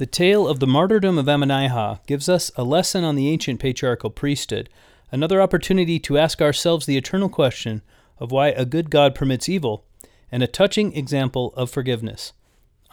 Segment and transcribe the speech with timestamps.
[0.00, 4.08] The tale of the martyrdom of Ammonihah gives us a lesson on the ancient patriarchal
[4.08, 4.70] priesthood,
[5.12, 7.82] another opportunity to ask ourselves the eternal question
[8.18, 9.84] of why a good God permits evil,
[10.32, 12.32] and a touching example of forgiveness.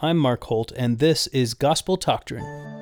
[0.02, 2.77] I'm Mark Holt, and this is Gospel Doctrine.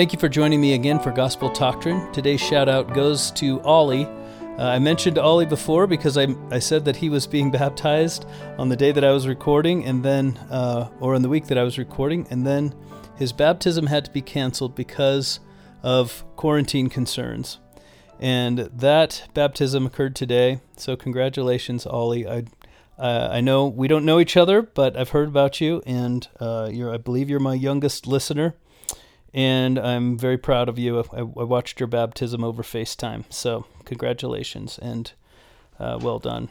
[0.00, 2.10] Thank you for joining me again for Gospel Doctrine.
[2.10, 4.06] Today's shout out goes to Ollie.
[4.06, 8.24] Uh, I mentioned Ollie before because I, I said that he was being baptized
[8.56, 11.58] on the day that I was recording, and then, uh, or in the week that
[11.58, 12.74] I was recording, and then
[13.16, 15.38] his baptism had to be canceled because
[15.82, 17.58] of quarantine concerns.
[18.18, 22.26] And that baptism occurred today, so congratulations, Ollie.
[22.26, 22.44] I,
[22.98, 26.70] uh, I know we don't know each other, but I've heard about you, and uh,
[26.72, 28.54] you're, I believe you're my youngest listener
[29.32, 31.00] and I'm very proud of you.
[31.12, 35.12] I, I, watched your baptism over FaceTime, so congratulations and
[35.78, 36.48] uh, well done.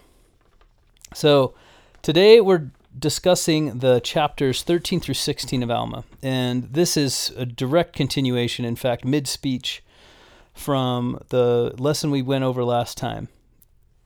[1.13, 1.53] So
[2.02, 7.95] today we're discussing the chapters 13 through 16 of Alma, and this is a direct
[7.95, 9.83] continuation, in fact, mid speech
[10.53, 13.30] from the lesson we went over last time.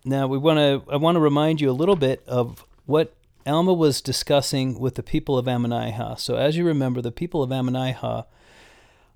[0.06, 3.14] Now we want to I want to remind you a little bit of what
[3.46, 6.20] Alma was discussing with the people of Ammonihah.
[6.20, 8.26] So as you remember, the people of Ammonihah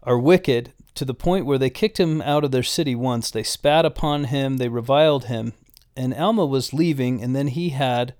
[0.08, 3.30] are wicked to the point where they kicked him out of their city once.
[3.30, 5.54] They spat upon him, they reviled him.
[5.96, 8.14] And Alma was leaving, and then he had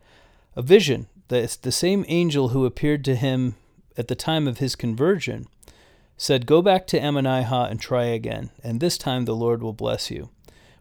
[0.56, 1.08] a vision.
[1.30, 3.56] The, the same angel who appeared to him
[3.98, 5.48] at the time of his conversion
[6.18, 10.12] said, Go back to Ammonihah and try again, and this time the Lord will bless
[10.12, 10.30] you.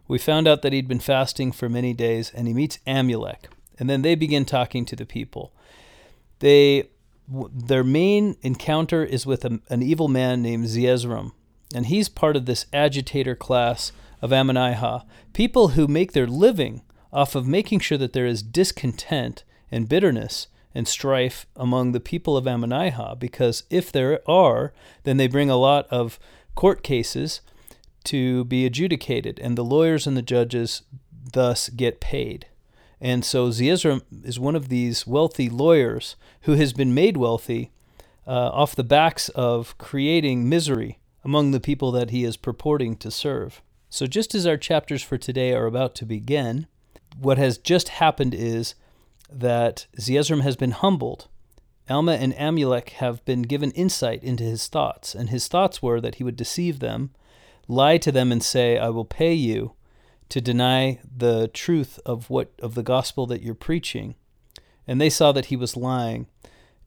[0.07, 3.45] We found out that he'd been fasting for many days, and he meets Amulek.
[3.79, 5.53] And then they begin talking to the people.
[6.39, 6.89] They
[7.27, 11.33] their main encounter is with a, an evil man named Zeezrom,
[11.73, 17.35] and he's part of this agitator class of Ammonihah, people who make their living off
[17.35, 22.45] of making sure that there is discontent and bitterness and strife among the people of
[22.45, 24.73] Ammonihah, because if there are,
[25.03, 26.19] then they bring a lot of
[26.55, 27.41] court cases
[28.05, 30.83] to be adjudicated, and the lawyers and the judges
[31.33, 32.47] thus get paid.
[32.99, 37.71] And so Zeezrom is one of these wealthy lawyers who has been made wealthy
[38.25, 43.11] uh, off the backs of creating misery among the people that he is purporting to
[43.11, 43.61] serve.
[43.89, 46.67] So, just as our chapters for today are about to begin,
[47.19, 48.75] what has just happened is
[49.31, 51.27] that Zeezrom has been humbled.
[51.89, 56.15] Alma and Amulek have been given insight into his thoughts, and his thoughts were that
[56.15, 57.11] he would deceive them,
[57.69, 59.73] lie to them, and say, I will pay you
[60.29, 64.15] to deny the truth of what of the gospel that you're preaching.
[64.87, 66.27] And they saw that he was lying.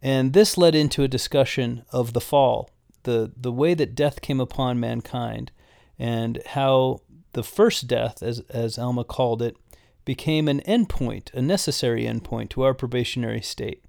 [0.02, 2.70] And this led into a discussion of the fall
[3.04, 5.50] the the way that death came upon mankind
[5.98, 7.00] and how
[7.32, 9.56] the first death as as Alma called it
[10.04, 13.82] became an endpoint a necessary endpoint to our probationary state.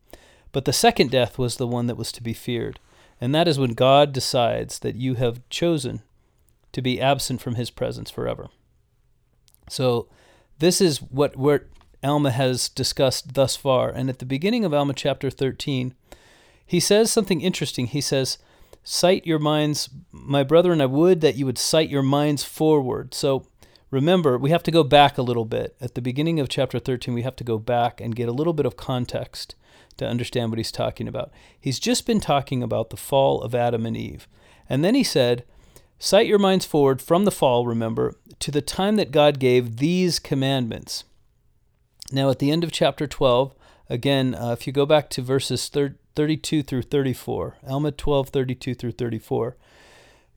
[0.51, 2.79] But the second death was the one that was to be feared.
[3.19, 6.01] And that is when God decides that you have chosen
[6.71, 8.49] to be absent from his presence forever
[9.71, 10.07] so
[10.59, 11.65] this is what what
[12.03, 13.89] Alma has discussed thus far.
[13.89, 15.93] And at the beginning of Alma chapter 13,
[16.65, 17.87] he says something interesting.
[17.87, 18.37] He says,
[18.83, 23.13] Cite your minds, my brethren, I would that you would cite your minds forward.
[23.13, 23.45] So
[23.91, 25.75] remember, we have to go back a little bit.
[25.79, 28.53] At the beginning of chapter 13, we have to go back and get a little
[28.53, 29.55] bit of context
[29.97, 31.31] to understand what he's talking about.
[31.59, 34.27] He's just been talking about the fall of Adam and Eve.
[34.67, 35.45] And then he said,
[36.03, 40.17] Cite your minds forward from the fall, remember, to the time that God gave these
[40.17, 41.03] commandments.
[42.11, 43.53] Now, at the end of chapter 12,
[43.87, 48.93] again, uh, if you go back to verses 32 through 34, Alma 12, 32 through
[48.93, 49.57] 34,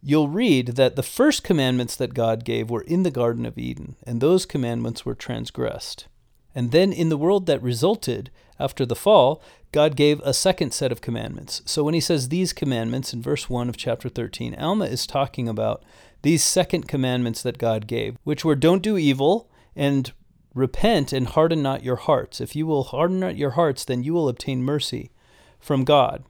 [0.03, 3.97] you'll read that the first commandments that God gave were in the Garden of Eden,
[4.07, 6.09] and those commandments were transgressed.
[6.55, 8.31] And then in the world that resulted
[8.61, 9.43] after the fall,
[9.75, 11.61] God gave a second set of commandments.
[11.65, 15.49] So when he says these commandments in verse 1 of chapter 13, Alma is talking
[15.49, 15.82] about
[16.23, 20.12] these second commandments that God gave, which were don't do evil and
[20.55, 22.41] repent and harden not your hearts.
[22.41, 25.11] If you will harden not your hearts, then you will obtain mercy
[25.59, 26.25] from God.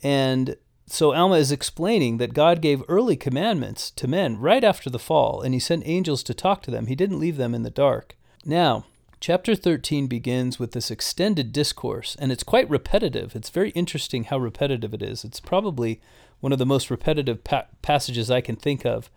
[0.00, 0.54] And
[0.86, 5.42] so Alma is explaining that God gave early commandments to men right after the fall,
[5.42, 6.86] and he sent angels to talk to them.
[6.86, 8.16] He didn't leave them in the dark.
[8.44, 8.84] Now,
[9.26, 13.34] Chapter 13 begins with this extended discourse, and it's quite repetitive.
[13.34, 15.24] It's very interesting how repetitive it is.
[15.24, 16.00] It's probably
[16.38, 19.10] one of the most repetitive pa- passages I can think of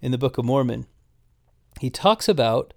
[0.00, 0.86] in the Book of Mormon.
[1.80, 2.74] He talks about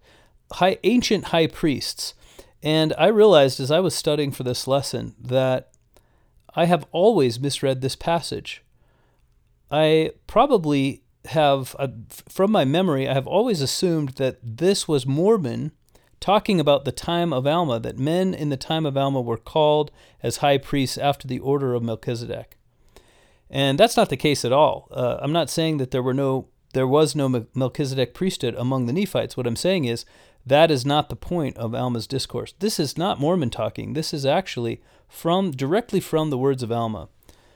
[0.54, 2.16] high, ancient high priests.
[2.64, 5.70] And I realized as I was studying for this lesson that
[6.56, 8.64] I have always misread this passage.
[9.70, 11.90] I probably have, uh,
[12.28, 15.74] from my memory, I have always assumed that this was Mormon
[16.20, 19.92] talking about the time of Alma, that men in the time of Alma were called
[20.22, 22.58] as high priests after the order of Melchizedek.
[23.50, 24.88] And that's not the case at all.
[24.92, 28.94] Uh, I'm not saying that there were no there was no Melchizedek priesthood among the
[28.94, 29.36] Nephites.
[29.36, 30.06] What I'm saying is
[30.46, 32.54] that is not the point of Alma's discourse.
[32.60, 33.94] This is not Mormon talking.
[33.94, 37.10] This is actually from directly from the words of Alma.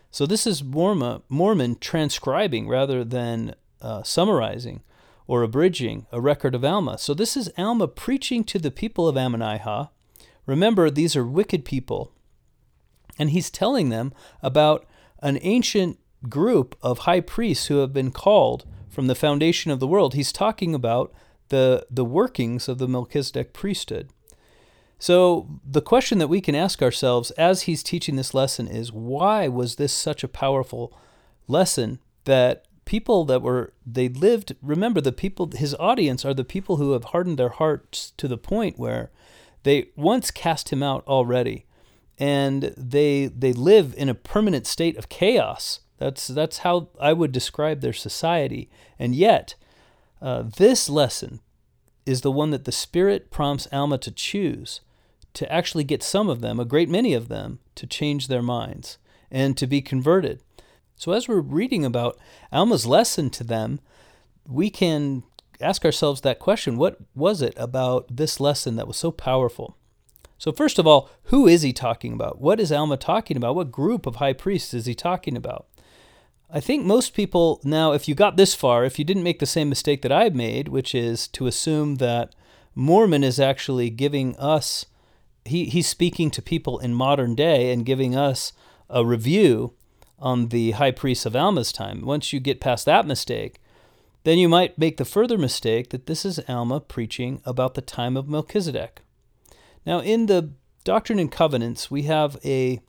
[0.10, 4.82] So this is Mormon, Mormon transcribing rather than uh, summarizing
[5.34, 6.96] or abridging a record of Alma.
[6.96, 9.90] So this is Alma preaching to the people of Ammonihah.
[10.46, 12.12] Remember, these are wicked people.
[13.18, 14.14] And he's telling them
[14.44, 14.86] about
[15.24, 15.98] an ancient
[16.30, 20.14] group of high priests who have been called from the foundation of the world.
[20.14, 21.12] He's talking about
[21.50, 24.12] the, the workings of the Melchizedek priesthood.
[25.00, 29.48] So, the question that we can ask ourselves as he's teaching this lesson is why
[29.48, 30.96] was this such a powerful
[31.48, 36.78] lesson that people that were they lived remember the people his audience are the people
[36.78, 39.10] who have hardened their hearts to the point where
[39.64, 41.66] they once cast him out already.
[42.20, 45.80] And they they live in a permanent state of chaos.
[45.98, 48.70] That's that's how I would describe their society.
[49.00, 49.56] And yet
[50.22, 51.42] uh, this lesson
[52.06, 54.82] is the one that the spirit prompts Alma to choose
[55.34, 59.00] to actually get some of them a great many of them to change their minds
[59.32, 60.42] and to be converted
[61.04, 62.18] so, as we're reading about
[62.50, 63.82] Alma's lesson to them,
[64.48, 65.24] we can
[65.60, 69.76] ask ourselves that question what was it about this lesson that was so powerful?
[70.38, 72.40] So, first of all, who is he talking about?
[72.40, 73.54] What is Alma talking about?
[73.54, 75.66] What group of high priests is he talking about?
[76.50, 79.46] I think most people now, if you got this far, if you didn't make the
[79.46, 82.34] same mistake that I've made, which is to assume that
[82.76, 84.86] Mormon is actually giving us,
[85.44, 88.54] he, he's speaking to people in modern day and giving us
[88.90, 89.74] a review
[90.24, 92.02] on the high priest of Alma's time.
[92.02, 93.60] Once you get past that mistake,
[94.24, 98.16] then you might make the further mistake that this is Alma preaching about the time
[98.16, 99.02] of Melchizedek.
[99.86, 100.54] Now, in the
[100.86, 102.80] Doctrine and Covenants, we have a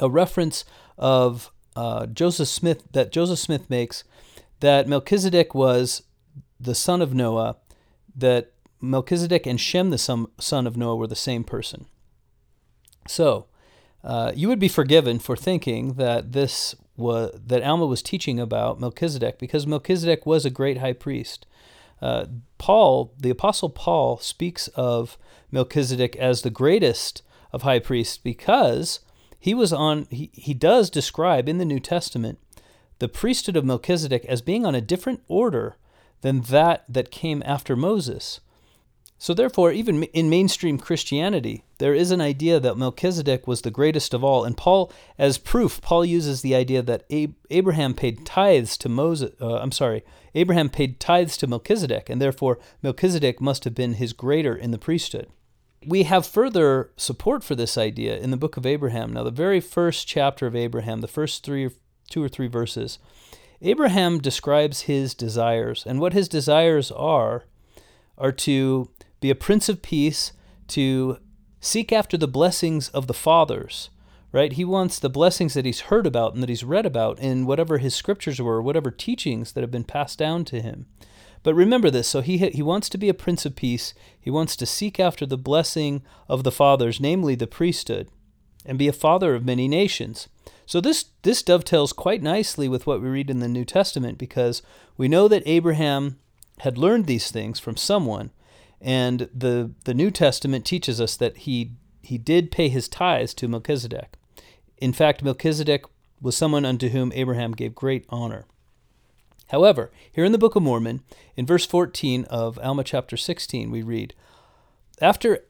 [0.00, 0.64] a reference
[0.98, 4.02] of uh, Joseph Smith that Joseph Smith makes
[4.58, 6.02] that Melchizedek was
[6.58, 7.56] the son of Noah,
[8.16, 11.86] that Melchizedek and Shem, the son, son of Noah, were the same person.
[13.06, 13.46] So,
[14.04, 18.78] uh, you would be forgiven for thinking that this was that Alma was teaching about
[18.78, 21.46] Melchizedek because Melchizedek was a great high priest.
[22.00, 22.26] Uh,
[22.58, 25.16] Paul, the apostle Paul, speaks of
[25.50, 29.00] Melchizedek as the greatest of high priests because
[29.38, 30.06] he was on.
[30.10, 32.38] He, he does describe in the New Testament
[32.98, 35.76] the priesthood of Melchizedek as being on a different order
[36.20, 38.40] than that that came after Moses.
[39.24, 44.12] So, therefore, even in mainstream Christianity, there is an idea that Melchizedek was the greatest
[44.12, 44.44] of all.
[44.44, 47.10] And Paul, as proof, Paul uses the idea that
[47.48, 49.34] Abraham paid tithes to Moses.
[49.40, 50.04] Uh, I'm sorry,
[50.34, 54.78] Abraham paid tithes to Melchizedek, and therefore Melchizedek must have been his greater in the
[54.78, 55.28] priesthood.
[55.86, 59.14] We have further support for this idea in the book of Abraham.
[59.14, 61.70] Now, the very first chapter of Abraham, the first three,
[62.10, 62.98] two or three verses,
[63.62, 67.46] Abraham describes his desires, and what his desires are
[68.16, 68.90] are to
[69.24, 70.32] be a prince of peace,
[70.68, 71.16] to
[71.58, 73.88] seek after the blessings of the fathers,
[74.32, 74.52] right?
[74.52, 77.78] He wants the blessings that he's heard about and that he's read about in whatever
[77.78, 80.84] his scriptures were, whatever teachings that have been passed down to him.
[81.42, 83.94] But remember this so he, he wants to be a prince of peace.
[84.20, 88.10] He wants to seek after the blessing of the fathers, namely the priesthood,
[88.66, 90.28] and be a father of many nations.
[90.66, 94.60] So this, this dovetails quite nicely with what we read in the New Testament because
[94.98, 96.18] we know that Abraham
[96.58, 98.30] had learned these things from someone,
[98.84, 101.72] and the, the New Testament teaches us that he,
[102.02, 104.12] he did pay his tithes to Melchizedek.
[104.76, 105.86] In fact, Melchizedek
[106.20, 108.44] was someone unto whom Abraham gave great honor.
[109.48, 111.00] However, here in the Book of Mormon,
[111.34, 114.14] in verse 14 of Alma chapter 16, we read,
[115.00, 115.46] after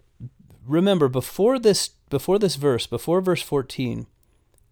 [0.66, 4.06] remember before this before this verse, before verse 14,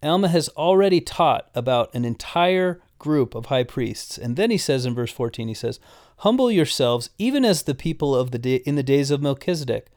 [0.01, 4.17] Alma has already taught about an entire group of high priests.
[4.17, 5.79] And then he says in verse 14, he says,
[6.23, 9.87] Humble yourselves, even as the people of the day, in the days of Melchizedek,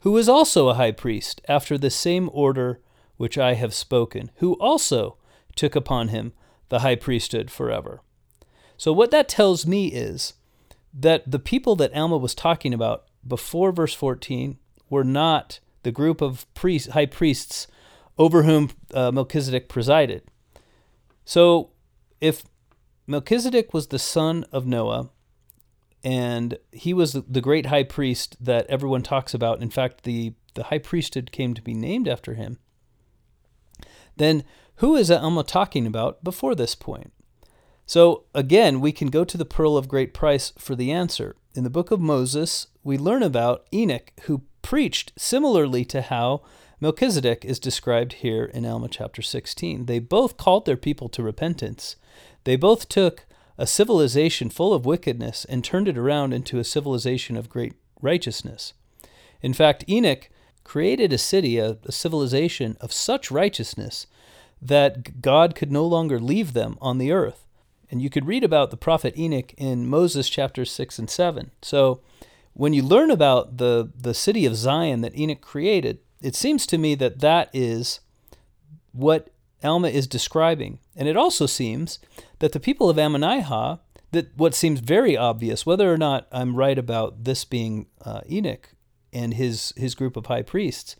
[0.00, 2.80] who was also a high priest, after the same order
[3.18, 5.16] which I have spoken, who also
[5.54, 6.32] took upon him
[6.70, 8.00] the high priesthood forever.
[8.76, 10.34] So, what that tells me is
[10.92, 14.58] that the people that Alma was talking about before verse 14
[14.90, 17.68] were not the group of priests, high priests
[18.18, 20.24] over whom uh, Melchizedek presided.
[21.24, 21.70] So,
[22.20, 22.42] if
[23.06, 25.10] Melchizedek was the son of Noah,
[26.06, 29.60] and he was the great high priest that everyone talks about.
[29.60, 32.60] In fact, the, the high priesthood came to be named after him.
[34.16, 34.44] Then,
[34.76, 37.12] who is Alma talking about before this point?
[37.86, 41.34] So, again, we can go to the pearl of great price for the answer.
[41.56, 46.42] In the book of Moses, we learn about Enoch, who preached similarly to how
[46.80, 49.86] Melchizedek is described here in Alma chapter 16.
[49.86, 51.96] They both called their people to repentance.
[52.44, 53.26] They both took
[53.58, 58.72] a civilization full of wickedness and turned it around into a civilization of great righteousness.
[59.42, 60.28] In fact, Enoch
[60.64, 64.06] created a city, a, a civilization of such righteousness
[64.60, 67.46] that God could no longer leave them on the earth.
[67.90, 71.50] And you could read about the prophet Enoch in Moses chapters 6 and 7.
[71.62, 72.00] So
[72.52, 76.78] when you learn about the, the city of Zion that Enoch created, it seems to
[76.78, 78.00] me that that is
[78.92, 79.30] what
[79.62, 80.78] Alma is describing.
[80.94, 81.98] And it also seems
[82.38, 83.80] that the people of Ammonihah,
[84.12, 88.70] that what seems very obvious, whether or not I'm right about this being uh, Enoch
[89.12, 90.96] and his, his group of high priests,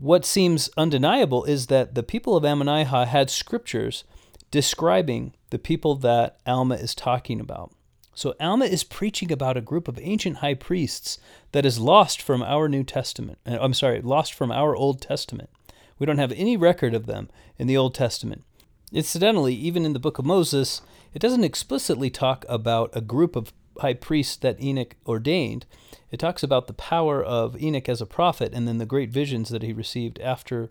[0.00, 4.04] what seems undeniable is that the people of Ammonihah had scriptures
[4.50, 7.72] describing the people that Alma is talking about.
[8.14, 11.18] So Alma is preaching about a group of ancient high priests
[11.52, 13.38] that is lost from our New Testament.
[13.46, 15.50] Uh, I'm sorry, lost from our Old Testament.
[15.98, 18.44] We don't have any record of them in the Old Testament.
[18.92, 23.52] Incidentally, even in the book of Moses, it doesn't explicitly talk about a group of
[23.80, 25.66] high priests that Enoch ordained.
[26.10, 29.48] It talks about the power of Enoch as a prophet and then the great visions
[29.50, 30.70] that he received after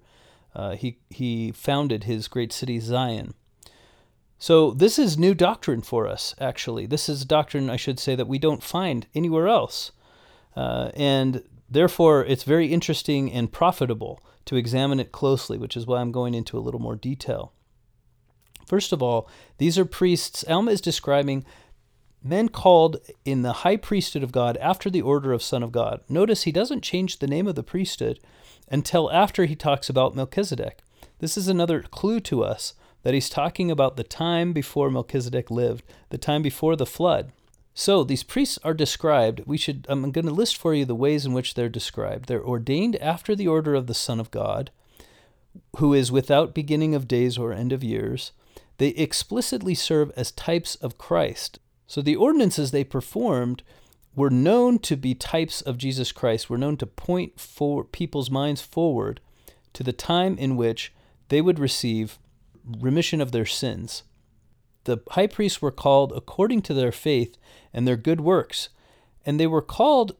[0.55, 3.33] uh, he, he founded his great city Zion.
[4.37, 6.85] So, this is new doctrine for us, actually.
[6.85, 9.91] This is doctrine, I should say, that we don't find anywhere else.
[10.55, 15.99] Uh, and therefore, it's very interesting and profitable to examine it closely, which is why
[15.99, 17.51] I'm going into a little more detail.
[18.65, 20.43] First of all, these are priests.
[20.47, 21.45] Alma is describing
[22.23, 26.01] men called in the high priesthood of God after the order of Son of God.
[26.09, 28.19] Notice he doesn't change the name of the priesthood
[28.69, 30.79] until after he talks about Melchizedek.
[31.19, 32.73] This is another clue to us
[33.03, 37.31] that he's talking about the time before Melchizedek lived, the time before the flood.
[37.77, 39.43] So these priests are described.
[39.45, 42.27] We should I'm going to list for you the ways in which they're described.
[42.27, 44.71] They're ordained after the order of the Son of God,
[45.77, 48.31] who is without beginning of days or end of years.
[48.77, 51.59] They explicitly serve as types of Christ.
[51.85, 53.61] So the ordinances they performed
[54.15, 58.61] were known to be types of Jesus Christ, were known to point for people's minds
[58.61, 59.19] forward
[59.73, 60.93] to the time in which
[61.27, 62.19] they would receive
[62.65, 64.03] remission of their sins.
[64.85, 67.37] The high priests were called according to their faith
[67.73, 68.69] and their good works,
[69.25, 70.15] and they were called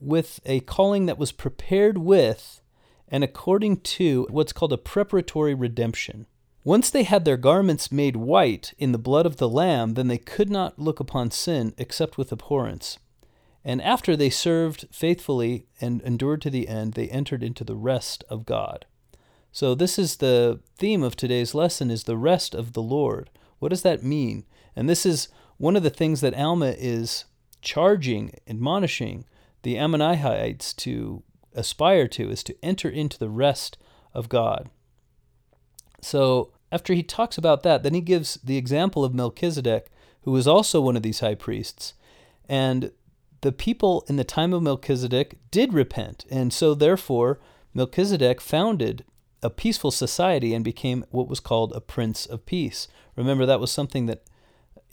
[0.00, 2.60] with a calling that was prepared with
[3.08, 6.26] and according to what's called a preparatory redemption.
[6.64, 10.18] Once they had their garments made white in the blood of the Lamb, then they
[10.18, 12.98] could not look upon sin except with abhorrence.
[13.64, 18.24] And after they served faithfully and endured to the end, they entered into the rest
[18.28, 18.86] of God.
[19.52, 23.28] So this is the theme of today's lesson is the rest of the Lord.
[23.62, 24.44] What does that mean?
[24.74, 27.26] And this is one of the things that Alma is
[27.60, 29.24] charging, admonishing
[29.62, 31.22] the Ammonihites to
[31.54, 33.78] aspire to is to enter into the rest
[34.14, 34.68] of God.
[36.00, 39.92] So after he talks about that, then he gives the example of Melchizedek,
[40.22, 41.94] who was also one of these high priests.
[42.48, 42.90] And
[43.42, 46.24] the people in the time of Melchizedek did repent.
[46.28, 47.38] And so therefore,
[47.74, 49.04] Melchizedek founded
[49.42, 52.88] a peaceful society and became what was called a prince of peace.
[53.16, 54.22] Remember, that was something that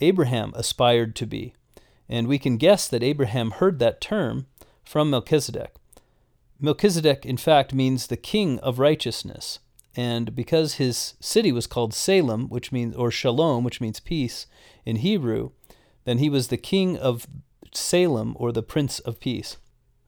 [0.00, 1.54] Abraham aspired to be.
[2.08, 4.46] And we can guess that Abraham heard that term
[4.84, 5.74] from Melchizedek.
[6.58, 9.60] Melchizedek, in fact, means the king of righteousness.
[9.96, 14.46] And because his city was called Salem, which means, or Shalom, which means peace
[14.84, 15.50] in Hebrew,
[16.04, 17.26] then he was the king of
[17.72, 19.56] Salem, or the prince of peace.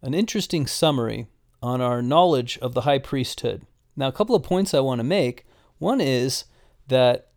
[0.03, 1.29] An interesting summary
[1.63, 3.63] on our knowledge of the high priesthood.
[3.97, 5.45] Now, a couple of points I want to make.
[5.79, 6.45] One is
[6.89, 7.29] that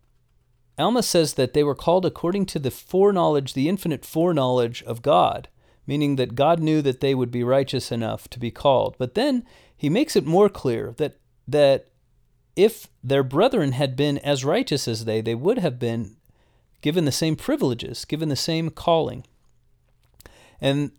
[0.78, 5.48] Alma says that they were called according to the foreknowledge, the infinite foreknowledge of God,
[5.86, 8.96] meaning that God knew that they would be righteous enough to be called.
[8.98, 9.44] But then
[9.76, 11.88] he makes it more clear that that
[12.56, 16.16] if their brethren had been as righteous as they, they would have been
[16.80, 19.24] given the same privileges, given the same calling.
[20.60, 20.92] And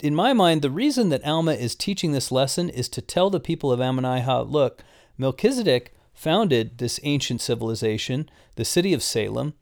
[0.00, 3.40] in my mind, the reason that Alma is teaching this lesson is to tell the
[3.40, 4.82] people of Ammonihah, look,
[5.22, 9.54] Melchizedek founded this ancient civilization, the city of Salem.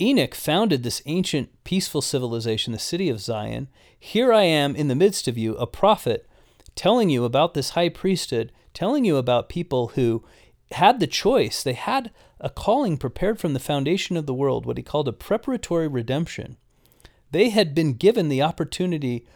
[0.00, 3.68] Enoch founded this ancient peaceful civilization, the city of Zion.
[3.98, 6.28] Here I am in the midst of you, a prophet,
[6.74, 10.24] telling you about this high priesthood, telling you about people who
[10.72, 11.62] had the choice.
[11.62, 15.12] They had a calling prepared from the foundation of the world, what he called a
[15.12, 16.56] preparatory redemption.
[17.30, 19.26] They had been given the opportunity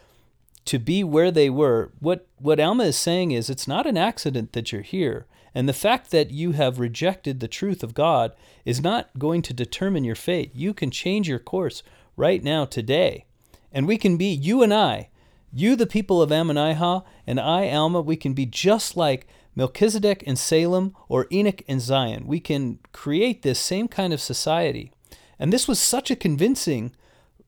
[0.65, 1.91] to be where they were.
[1.99, 5.25] What what Alma is saying is it's not an accident that you're here.
[5.57, 8.31] And the fact that you have rejected the truth of God
[8.63, 10.51] is not going to determine your fate.
[10.53, 11.81] You can change your course
[12.15, 13.25] right now today.
[13.71, 15.09] And we can be you and I,
[15.51, 20.35] you the people of Ammonihah and I Alma, we can be just like Melchizedek in
[20.35, 22.27] Salem or Enoch in Zion.
[22.27, 24.91] We can create this same kind of society.
[25.39, 26.95] And this was such a convincing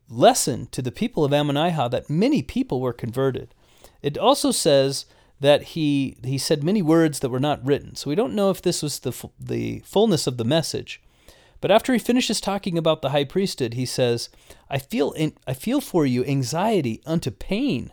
[0.09, 3.53] lesson to the people of Ammonihah that many people were converted.
[4.01, 5.05] It also says
[5.39, 7.95] that he he said many words that were not written.
[7.95, 11.01] So we don't know if this was the the fullness of the message.
[11.61, 14.29] But after he finishes talking about the high priesthood, he says,
[14.69, 17.91] "I feel in, I feel for you anxiety unto pain.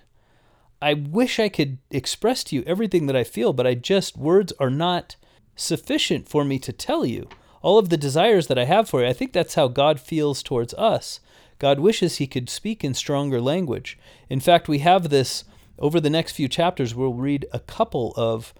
[0.80, 4.52] I wish I could express to you everything that I feel, but I just words
[4.60, 5.16] are not
[5.56, 7.28] sufficient for me to tell you
[7.62, 9.08] all of the desires that I have for you.
[9.08, 11.18] I think that's how God feels towards us.
[11.58, 13.98] God wishes he could speak in stronger language.
[14.28, 15.44] In fact, we have this
[15.78, 16.94] over the next few chapters.
[16.94, 18.54] We'll read a couple of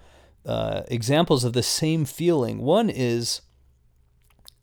[0.45, 2.59] uh, examples of the same feeling.
[2.59, 3.43] One is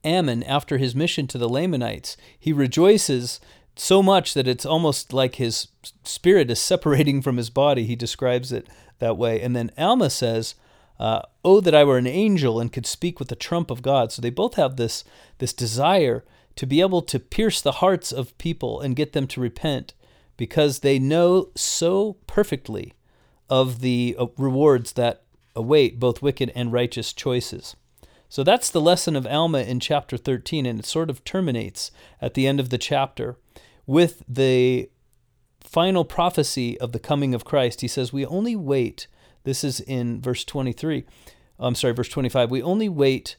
[0.04, 3.40] Ammon, after his mission to the Lamanites, he rejoices
[3.76, 5.70] so much that it's almost like his
[6.04, 7.86] spirit is separating from his body.
[7.86, 8.68] He describes it
[9.00, 9.42] that way.
[9.42, 10.56] And then Alma says,
[11.00, 14.12] uh, "Oh, that I were an angel and could speak with the trump of God."
[14.12, 15.04] So they both have this
[15.40, 16.24] this desire
[16.56, 19.94] to be able to pierce the hearts of people and get them to repent
[20.38, 22.94] because they know so perfectly
[23.50, 25.24] of the uh, rewards that
[25.56, 27.75] await both wicked and righteous choices.
[28.30, 32.34] So that's the lesson of Alma in chapter 13, and it sort of terminates at
[32.34, 33.38] the end of the chapter
[33.86, 34.90] with the
[35.60, 37.82] final prophecy of the coming of Christ.
[37.82, 39.08] He says, We only wait.
[39.44, 41.06] This is in verse 23.
[41.60, 42.50] I'm sorry, verse 25.
[42.50, 43.36] We only wait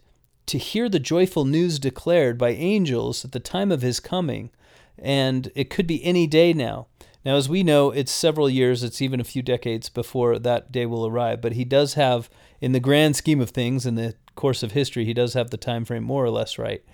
[0.46, 4.50] to hear the joyful news declared by angels at the time of his coming,
[4.98, 6.86] and it could be any day now.
[7.24, 10.84] Now, as we know, it's several years, it's even a few decades before that day
[10.84, 12.28] will arrive, but he does have,
[12.60, 15.56] in the grand scheme of things, in the course of history, he does have the
[15.56, 16.84] time frame more or less right.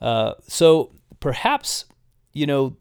[0.00, 1.84] Uh, so perhaps,
[2.32, 2.76] you know,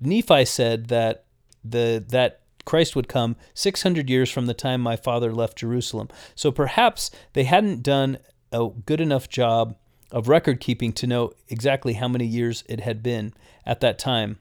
[0.00, 1.24] Nephi said that
[1.64, 6.08] the that Christ would come 600 years from the time my father left Jerusalem.
[6.34, 8.18] So perhaps they hadn't done
[8.52, 9.76] a good enough job
[10.10, 13.32] of record keeping to know exactly how many years it had been
[13.66, 14.38] at that time.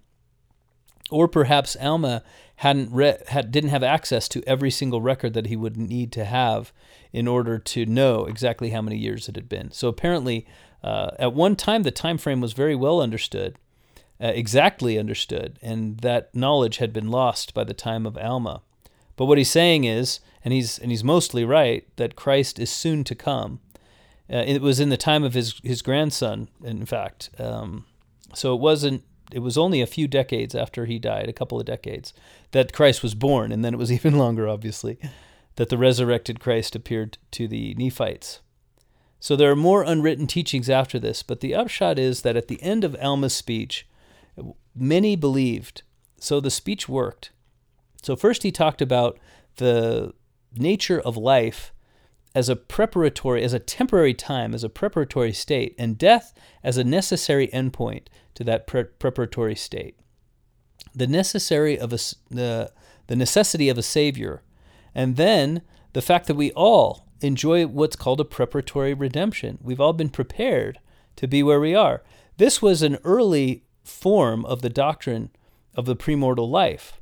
[1.10, 2.24] Or perhaps Alma
[2.58, 6.26] hadn't re- had, didn't have access to every single record that he would need to
[6.26, 6.72] have
[7.12, 9.72] in order to know exactly how many years it had been.
[9.72, 10.48] So apparently,
[10.84, 13.58] uh, at one time, the time frame was very well understood,
[14.22, 18.62] uh, exactly understood, and that knowledge had been lost by the time of Alma.
[19.16, 23.04] But what he's saying is, and he's and he's mostly right, that Christ is soon
[23.06, 23.60] to come,
[24.34, 27.30] uh, it was in the time of his his grandson, in fact.
[27.38, 27.86] Um,
[28.34, 29.04] so it wasn't.
[29.32, 32.14] It was only a few decades after he died, a couple of decades,
[32.52, 34.98] that Christ was born, and then it was even longer, obviously,
[35.56, 38.42] that the resurrected Christ appeared to the Nephites.
[39.20, 42.62] So there are more unwritten teachings after this, but the upshot is that at the
[42.62, 43.88] end of Alma's speech,
[44.76, 45.84] many believed.
[46.20, 47.32] So the speech worked.
[48.02, 49.18] So first he talked about
[49.56, 50.14] the
[50.58, 51.73] nature of life
[52.36, 56.84] as a preparatory, as a temporary time, as a preparatory state, and death as a
[56.84, 59.98] necessary endpoint to that pre- preparatory state.
[60.96, 62.72] The necessary of a, the,
[63.08, 64.44] the necessity of a savior,
[64.96, 65.62] and then
[65.94, 69.58] the fact that we all enjoy what's called a preparatory redemption.
[69.62, 70.80] We've all been prepared
[71.16, 72.04] to be where we are.
[72.38, 75.30] This was an early form of the doctrine
[75.76, 77.00] of the premortal life.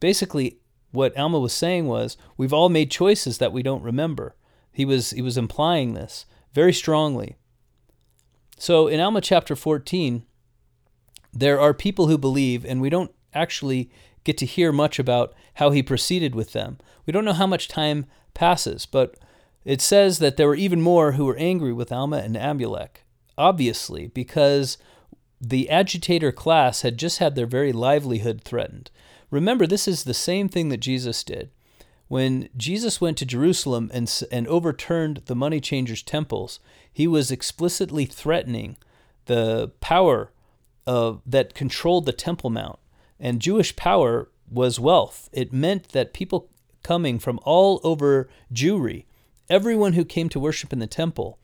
[0.00, 0.58] Basically,
[0.92, 4.34] what Alma was saying was we've all made choices that we don't remember.
[4.78, 7.34] He was he was implying this very strongly.
[8.58, 10.24] So in Alma chapter 14,
[11.32, 13.90] there are people who believe, and we don't actually
[14.22, 16.78] get to hear much about how he proceeded with them.
[17.06, 19.16] We don't know how much time passes, but
[19.64, 23.02] it says that there were even more who were angry with Alma and Amulek,
[23.36, 24.78] obviously, because
[25.40, 28.92] the agitator class had just had their very livelihood threatened.
[29.28, 31.50] Remember, this is the same thing that Jesus did.
[32.08, 36.58] When Jesus went to Jerusalem and, and overturned the money changers' temples,
[36.90, 38.76] he was explicitly threatening
[39.26, 40.32] the power
[40.86, 42.78] of, that controlled the Temple Mount.
[43.20, 45.28] And Jewish power was wealth.
[45.32, 46.48] It meant that people
[46.82, 49.04] coming from all over Jewry,
[49.50, 51.38] everyone who came to worship in the temple,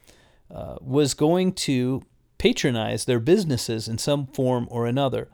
[0.51, 2.03] uh, was going to
[2.39, 5.29] patronize their businesses in some form or another.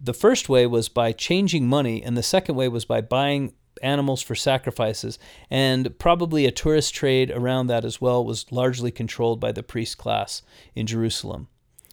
[0.00, 4.22] The first way was by changing money, and the second way was by buying animals
[4.22, 5.18] for sacrifices,
[5.50, 9.98] and probably a tourist trade around that as well was largely controlled by the priest
[9.98, 10.42] class
[10.74, 11.48] in Jerusalem.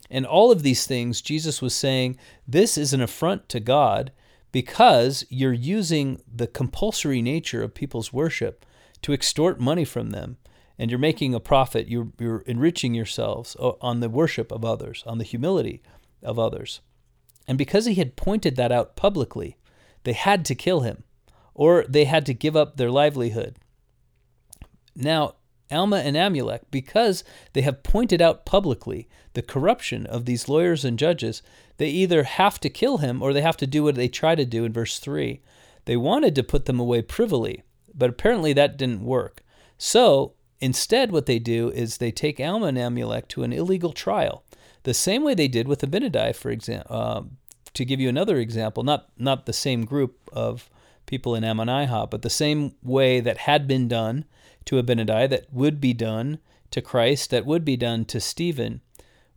[0.09, 4.11] And all of these things, Jesus was saying, this is an affront to God
[4.51, 8.65] because you're using the compulsory nature of people's worship
[9.01, 10.37] to extort money from them.
[10.79, 11.87] And you're making a profit.
[11.87, 15.81] You're, you're enriching yourselves uh, on the worship of others, on the humility
[16.23, 16.81] of others.
[17.47, 19.57] And because he had pointed that out publicly,
[20.03, 21.03] they had to kill him,
[21.57, 23.57] or they had to give up their livelihood.
[24.95, 25.33] Now,
[25.69, 30.97] Alma and Amulek, because they have pointed out publicly the corruption of these lawyers and
[30.97, 31.41] judges,
[31.77, 34.45] they either have to kill him or they have to do what they try to
[34.45, 35.41] do in verse 3.
[35.85, 39.43] They wanted to put them away privily, but apparently that didn't work.
[39.77, 44.43] So instead, what they do is they take Alma and Amulek to an illegal trial,
[44.83, 46.95] the same way they did with Abinadi, for example.
[46.95, 47.23] Uh,
[47.73, 50.67] to give you another example, not not the same group of
[51.07, 54.25] people in Ammonihah, but the same way that had been done
[54.65, 56.39] to Abinadi, that would be done
[56.71, 58.81] to Christ, that would be done to Stephen.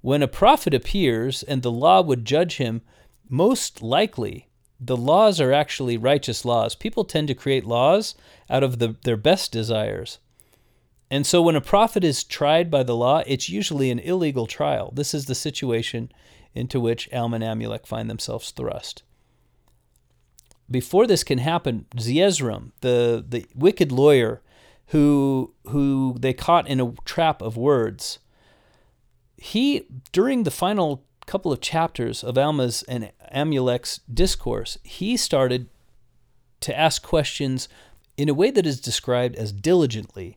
[0.03, 2.83] When a prophet appears and the law would judge him,
[3.29, 4.49] most likely
[4.81, 6.75] the laws are actually righteous laws.
[6.75, 8.15] People tend to create laws
[8.49, 10.19] out of the, their best desires.
[11.11, 14.93] And so when a prophet is tried by the law, it's usually an illegal trial.
[14.95, 16.11] This is the situation
[16.55, 19.03] into which Alma and Amulek find themselves thrust.
[20.71, 24.41] Before this can happen, Zeezrom, the, the wicked lawyer
[24.89, 28.19] who, who they caught in a trap of words,
[29.37, 35.69] he, during the final couple of chapters of Alma's and Amulek's discourse, he started
[36.61, 37.69] to ask questions
[38.17, 40.37] in a way that is described as diligently.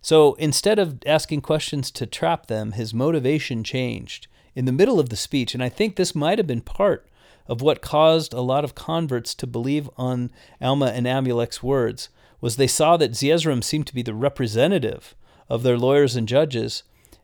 [0.00, 5.08] So instead of asking questions to trap them, his motivation changed in the middle of
[5.08, 5.54] the speech.
[5.54, 7.08] And I think this might have been part
[7.46, 12.08] of what caused a lot of converts to believe on Alma and Amulek's words
[12.40, 15.14] was they saw that Zeezrom seemed to be the representative
[15.48, 16.82] of their lawyers and judges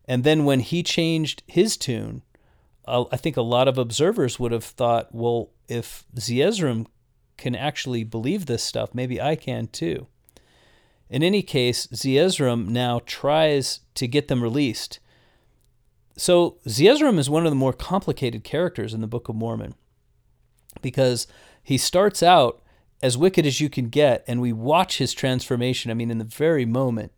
[0.08, 2.22] and then when he changed his tune,
[2.86, 6.86] I think a lot of observers would have thought, well, if Zeezrom
[7.36, 10.06] can actually believe this stuff, maybe I can too.
[11.10, 14.98] In any case, Zeezrom now tries to get them released.
[16.16, 19.74] So Zeezrom is one of the more complicated characters in the Book of Mormon
[20.82, 21.26] because
[21.62, 22.62] he starts out
[23.02, 25.90] as wicked as you can get, and we watch his transformation.
[25.90, 27.12] I mean, in the very moment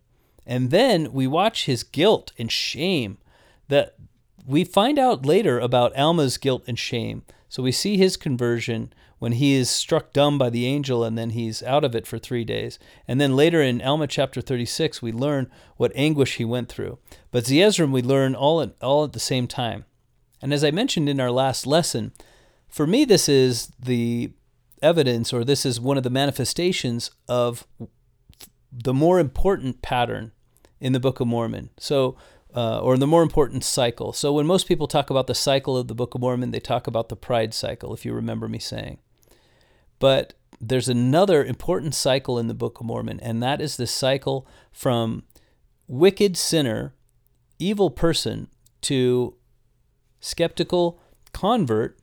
[0.50, 3.18] and then we watch his guilt and shame
[3.68, 3.94] that
[4.44, 7.22] we find out later about Alma's guilt and shame.
[7.48, 11.30] So we see his conversion when he is struck dumb by the angel and then
[11.30, 12.80] he's out of it for three days.
[13.06, 16.98] And then later in Alma chapter 36, we learn what anguish he went through.
[17.30, 19.84] But Zeezrom, we learn all at, all at the same time.
[20.42, 22.10] And as I mentioned in our last lesson,
[22.70, 24.32] for me, this is the
[24.82, 27.66] evidence or this is one of the manifestations of
[28.72, 30.32] the more important pattern
[30.80, 31.70] in the Book of Mormon.
[31.78, 32.16] So,
[32.54, 34.12] uh, or the more important cycle.
[34.12, 36.86] So, when most people talk about the cycle of the Book of Mormon, they talk
[36.86, 38.98] about the pride cycle, if you remember me saying.
[39.98, 44.46] But there's another important cycle in the Book of Mormon, and that is the cycle
[44.72, 45.24] from
[45.86, 46.94] wicked sinner,
[47.58, 48.48] evil person,
[48.82, 49.34] to
[50.20, 51.00] skeptical
[51.32, 51.99] convert,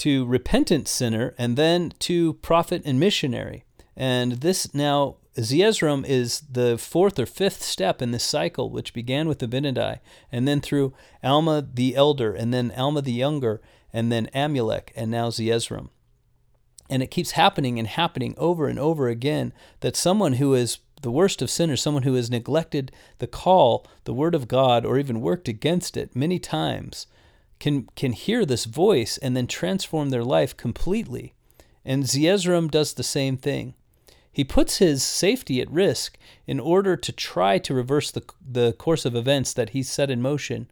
[0.00, 3.64] to repentant sinner, and then to prophet and missionary.
[3.96, 9.28] And this now Zeezrom is the fourth or fifth step in this cycle, which began
[9.28, 10.00] with Abinadi,
[10.32, 13.60] and then through Alma the elder, and then Alma the younger,
[13.92, 15.90] and then Amulek, and now Zeezrom.
[16.88, 21.10] And it keeps happening and happening over and over again that someone who is the
[21.10, 25.20] worst of sinners, someone who has neglected the call, the word of God, or even
[25.20, 27.06] worked against it many times,
[27.60, 31.34] can, can hear this voice and then transform their life completely.
[31.84, 33.74] And Zeezrom does the same thing.
[34.32, 39.04] He puts his safety at risk in order to try to reverse the, the course
[39.04, 40.70] of events that he's set in motion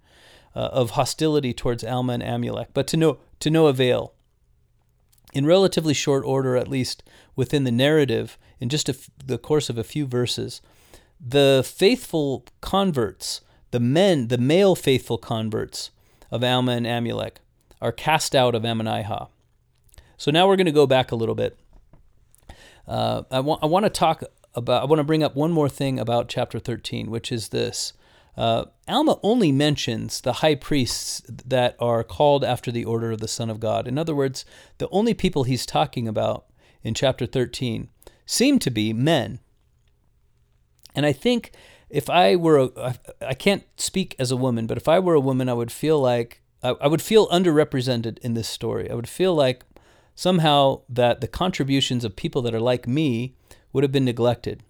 [0.54, 4.14] uh, of hostility towards Alma and Amulek, but to no, to no avail.
[5.34, 7.02] In relatively short order, at least
[7.36, 8.88] within the narrative, in just
[9.26, 10.62] the course of a few verses,
[11.20, 13.40] the faithful converts,
[13.72, 15.90] the men, the male faithful converts
[16.30, 17.36] of Alma and Amulek,
[17.80, 19.28] are cast out of Ammonihah.
[20.16, 21.58] So now we're going to go back a little bit
[22.88, 25.68] uh, I want I want to talk about I want to bring up one more
[25.68, 27.92] thing about chapter 13, which is this.
[28.36, 33.28] Uh, Alma only mentions the high priests that are called after the order of the
[33.28, 33.88] Son of God.
[33.88, 34.44] In other words,
[34.78, 36.46] the only people he's talking about
[36.84, 37.88] in chapter 13
[38.26, 39.40] seem to be men.
[40.94, 41.50] And I think
[41.90, 45.20] if I were a, I can't speak as a woman, but if I were a
[45.20, 48.90] woman, I would feel like I, I would feel underrepresented in this story.
[48.90, 49.64] I would feel like
[50.14, 53.34] somehow that the contributions of people that are like me
[53.72, 54.62] would have been neglected.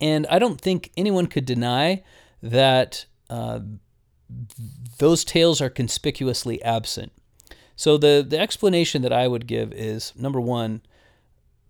[0.00, 2.02] And I don't think anyone could deny
[2.42, 3.60] that uh,
[4.98, 7.12] those tales are conspicuously absent.
[7.76, 10.82] So the, the explanation that I would give is number one,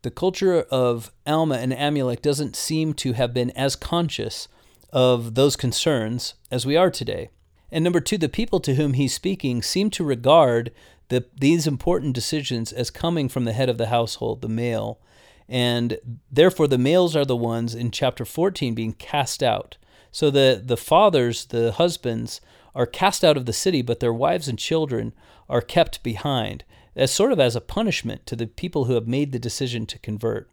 [0.02, 4.48] the culture of Alma and Amulek doesn't seem to have been as conscious
[4.92, 7.30] of those concerns as we are today.
[7.70, 10.72] And number two, the people to whom he's speaking seem to regard
[11.08, 15.00] the, these important decisions as coming from the head of the household, the male.
[15.48, 15.98] And
[16.30, 19.76] therefore, the males are the ones in chapter 14 being cast out.
[20.12, 22.40] So the, the fathers, the husbands,
[22.74, 25.12] are cast out of the city, but their wives and children
[25.48, 26.64] are kept behind,
[27.00, 29.98] as sort of as a punishment to the people who have made the decision to
[30.00, 30.50] convert.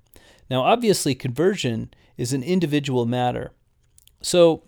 [0.50, 3.52] Now, obviously, conversion is an individual matter.
[4.22, 4.64] So,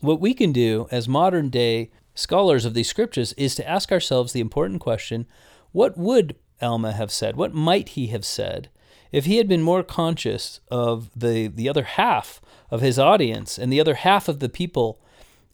[0.00, 4.34] what we can do as modern day scholars of these scriptures is to ask ourselves
[4.34, 5.26] the important question
[5.72, 7.36] what would Alma have said?
[7.36, 8.68] What might he have said
[9.10, 13.72] if he had been more conscious of the, the other half of his audience and
[13.72, 15.00] the other half of the people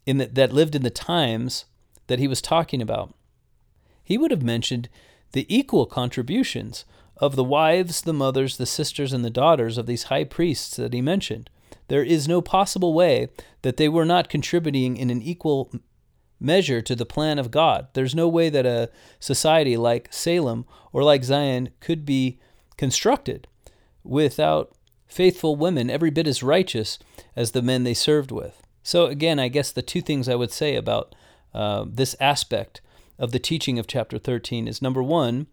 [0.05, 1.63] in the, that lived in the times
[2.07, 3.13] that he was talking about?
[4.03, 4.89] He would have mentioned
[5.31, 6.85] the equal contributions
[7.17, 10.93] of the wives, the mothers, the sisters, and the daughters of these high priests that
[10.93, 11.49] he mentioned.
[11.89, 13.29] There is no possible way
[13.61, 15.71] that they were not contributing in an equal
[16.39, 17.87] measure to the plan of God.
[17.93, 18.89] There's no way that a
[19.19, 22.39] society like Salem or like Zion could be
[22.77, 23.47] constructed
[24.03, 24.73] without
[25.05, 26.99] faithful women every bit as righteous
[27.35, 28.61] as the men they served with.
[28.83, 31.13] So, again, I guess the two things I would say about
[31.53, 32.79] uh, this aspect
[33.19, 35.47] of the teaching of chapter 13 is number one,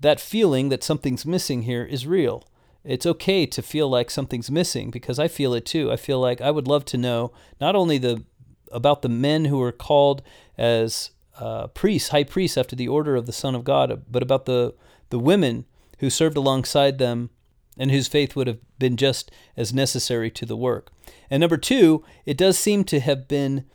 [0.00, 2.48] that feeling that something's missing here is real.
[2.82, 5.92] It's okay to feel like something's missing because I feel it too.
[5.92, 8.24] I feel like I would love to know not only the
[8.72, 10.22] about the men who were called
[10.56, 14.46] as uh, priests, high priests after the order of the Son of God, but about
[14.46, 14.74] the
[15.10, 15.66] the women
[15.98, 17.28] who served alongside them
[17.76, 20.90] and whose faith would have been just as necessary to the work.
[21.28, 23.66] And number two, it does seem to have been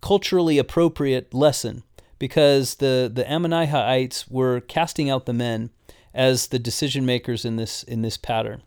[0.00, 1.82] culturally appropriate lesson
[2.20, 5.70] because the, the Ammonites were casting out the men
[6.14, 8.62] as the decision makers in this in this pattern.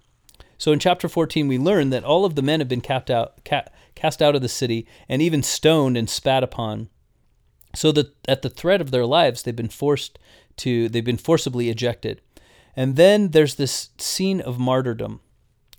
[0.58, 3.46] So in chapter 14 we learn that all of the men have been cast out
[3.46, 6.90] ca- cast out of the city and even stoned and spat upon.
[7.76, 10.20] So that at the threat of their lives they've been forced
[10.58, 12.22] to they've been forcibly ejected.
[12.76, 15.22] And then there's this scene of martyrdom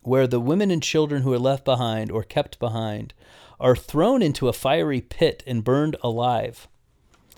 [0.03, 3.15] where the women and children who are left behind or kept behind
[3.59, 6.69] are thrown into a fiery pit and burned alive.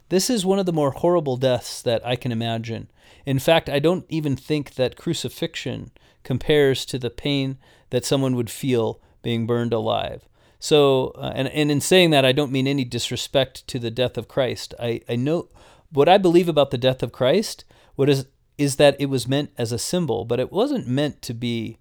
[0.08, 2.88] This is one of the more horrible deaths that I can imagine.
[3.24, 5.90] In fact, I don't even think that crucifixion
[6.22, 7.58] compares to the pain
[7.90, 10.28] that someone would feel being burned alive.
[10.58, 14.16] So, uh, and, and in saying that, I don't mean any disrespect to the death
[14.16, 14.74] of Christ.
[14.78, 15.48] I, I know
[15.92, 17.64] what I believe about the death of Christ
[17.96, 18.26] what is,
[18.58, 21.78] is that it was meant as a symbol, but it wasn't meant to be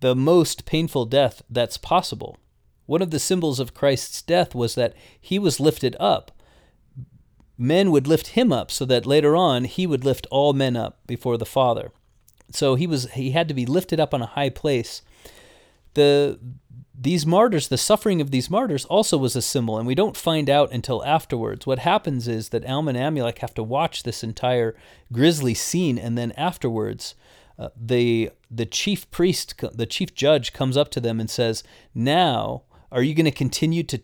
[0.00, 2.38] the most painful death that's possible.
[2.86, 6.32] One of the symbols of Christ's death was that he was lifted up
[7.58, 11.00] men would lift him up so that later on he would lift all men up
[11.06, 11.90] before the Father.
[12.50, 15.02] So he was he had to be lifted up on a high place.
[15.94, 16.38] The
[17.00, 20.50] these martyrs, the suffering of these martyrs also was a symbol, and we don't find
[20.50, 21.66] out until afterwards.
[21.66, 24.74] What happens is that Alma and Amulek have to watch this entire
[25.12, 27.14] grisly scene, and then afterwards,
[27.58, 31.62] uh, the the chief priest, the chief judge, comes up to them and says,
[31.94, 34.00] "Now, are you going to continue to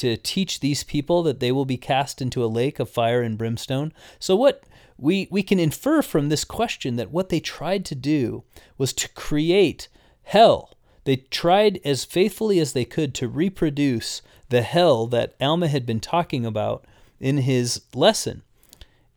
[0.00, 3.36] to teach these people that they will be cast into a lake of fire and
[3.36, 3.92] brimstone.
[4.18, 4.64] So what
[4.96, 8.44] we we can infer from this question that what they tried to do
[8.78, 9.88] was to create
[10.22, 10.74] hell.
[11.04, 16.00] They tried as faithfully as they could to reproduce the hell that Alma had been
[16.00, 16.84] talking about
[17.18, 18.42] in his lesson.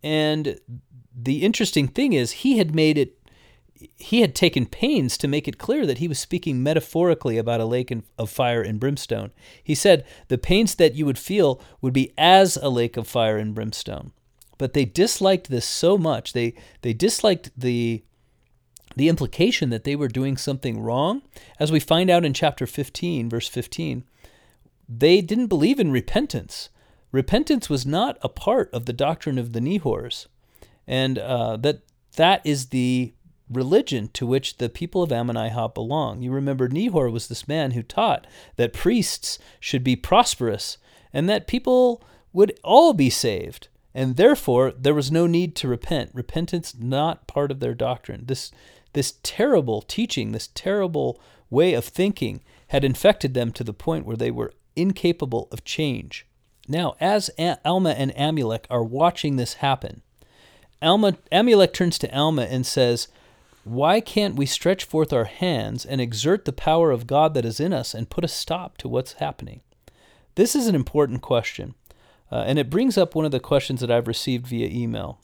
[0.02, 0.60] And
[1.16, 3.18] the interesting thing is he had made it
[3.98, 7.66] he had taken pains to make it clear that he was speaking metaphorically about a
[7.66, 9.32] lake of fire and brimstone.
[9.64, 13.38] He said, The pains that you would feel would be as a lake of fire
[13.38, 14.12] and brimstone.
[14.58, 16.34] But they disliked this so much.
[16.34, 18.04] They, they disliked the,
[18.96, 21.22] the implication that they were doing something wrong.
[21.60, 24.04] As we find out in chapter 15, verse 15,
[24.88, 26.70] they didn't believe in repentance.
[27.12, 30.28] Repentance was not a part of the doctrine of the Nehors.
[30.88, 31.82] And uh, that
[32.16, 33.14] that is the
[33.54, 36.22] religion to which the people of Ammonihah belong.
[36.22, 40.78] You remember Nehor was this man who taught that priests should be prosperous
[41.14, 43.68] and that people would all be saved.
[43.94, 46.12] And therefore, there was no need to repent.
[46.14, 48.24] Repentance not part of their doctrine.
[48.26, 48.52] This
[48.94, 54.18] this terrible teaching, this terrible way of thinking had infected them to the point where
[54.18, 56.26] they were incapable of change.
[56.68, 57.30] Now, as
[57.66, 60.02] Alma and Amulek are watching this happen,
[60.82, 63.08] Alma, Amulek turns to Alma and says,
[63.64, 67.60] why can't we stretch forth our hands and exert the power of God that is
[67.60, 69.62] in us and put a stop to what's happening?
[70.36, 71.74] This is an important question.
[72.32, 75.20] Uh, and it brings up one of the questions that I've received via email.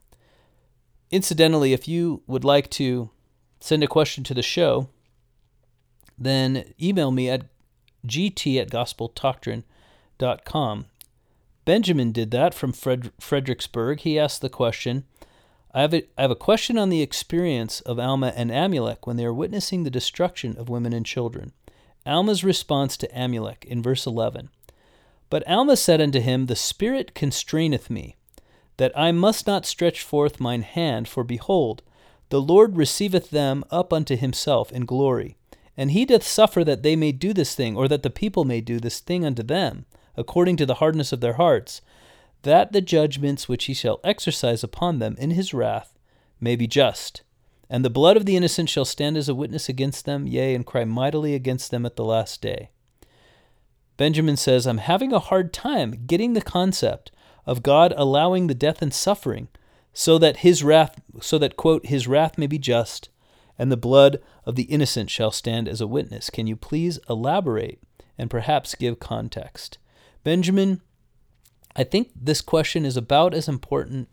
[1.11, 3.09] Incidentally, if you would like to
[3.59, 4.89] send a question to the show,
[6.17, 7.45] then email me at
[8.05, 10.85] gt at gospeldoctrine.com.
[11.65, 13.99] Benjamin did that from Fred- Fredericksburg.
[14.01, 15.05] He asked the question
[15.71, 19.17] I have, a, I have a question on the experience of Alma and Amulek when
[19.17, 21.53] they are witnessing the destruction of women and children.
[22.07, 24.49] Alma's response to Amulek in verse 11
[25.29, 28.15] But Alma said unto him, The Spirit constraineth me,
[28.77, 31.83] that I must not stretch forth mine hand, for behold,
[32.29, 35.35] the Lord receiveth them up unto himself in glory.
[35.77, 38.59] And he doth suffer that they may do this thing, or that the people may
[38.59, 39.85] do this thing unto them,
[40.17, 41.81] according to the hardness of their hearts,
[42.43, 45.97] that the judgments which he shall exercise upon them in his wrath
[46.39, 47.21] may be just.
[47.69, 50.65] And the blood of the innocent shall stand as a witness against them, yea, and
[50.65, 52.71] cry mightily against them at the last day.
[53.97, 57.11] Benjamin says, I'm having a hard time getting the concept
[57.45, 59.49] of God allowing the death and suffering
[59.91, 63.09] so that his wrath so that quote his wrath may be just
[63.57, 66.29] and the blood of the innocent shall stand as a witness.
[66.29, 67.83] Can you please elaborate
[68.17, 69.77] and perhaps give context?
[70.23, 70.81] Benjamin,
[71.79, 74.09] I think this question is about as important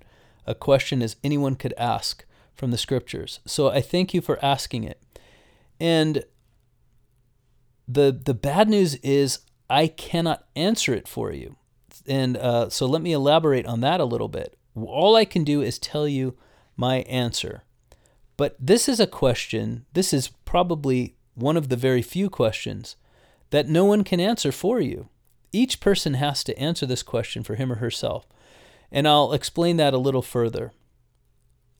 [0.46, 2.24] a question as anyone could ask
[2.54, 3.40] from the scriptures.
[3.44, 5.02] So I thank you for asking it.
[5.80, 6.24] And
[7.88, 11.56] the the bad news is I cannot answer it for you.
[12.06, 14.56] And uh, so let me elaborate on that a little bit.
[14.76, 16.36] All I can do is tell you
[16.76, 17.64] my answer.
[18.36, 22.94] But this is a question, this is probably one of the very few questions
[23.50, 25.08] that no one can answer for you.
[25.52, 28.26] Each person has to answer this question for him or herself.
[28.90, 30.72] And I'll explain that a little further.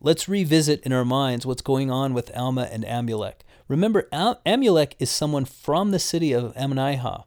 [0.01, 3.41] Let's revisit in our minds what's going on with Alma and Amulek.
[3.69, 7.25] Remember, Am- Amulek is someone from the city of Ammonihah.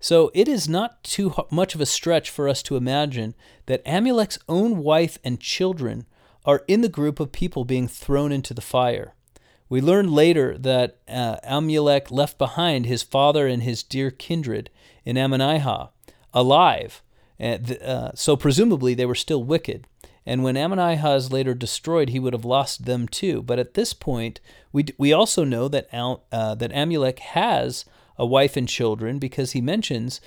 [0.00, 3.34] So it is not too much of a stretch for us to imagine
[3.66, 6.06] that Amulek's own wife and children
[6.44, 9.14] are in the group of people being thrown into the fire.
[9.68, 14.68] We learn later that uh, Amulek left behind his father and his dear kindred
[15.04, 15.90] in Ammonihah
[16.32, 17.02] alive.
[17.38, 19.86] And, uh, so presumably they were still wicked.
[20.26, 23.42] And when Ammonihah is later destroyed, he would have lost them too.
[23.42, 24.40] But at this point,
[24.72, 27.84] we, we also know that, Al, uh, that Amulek has
[28.16, 30.20] a wife and children because he mentions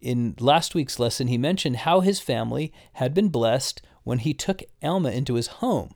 [0.00, 4.62] in last week's lesson, he mentioned how his family had been blessed when he took
[4.82, 5.94] Alma into his home.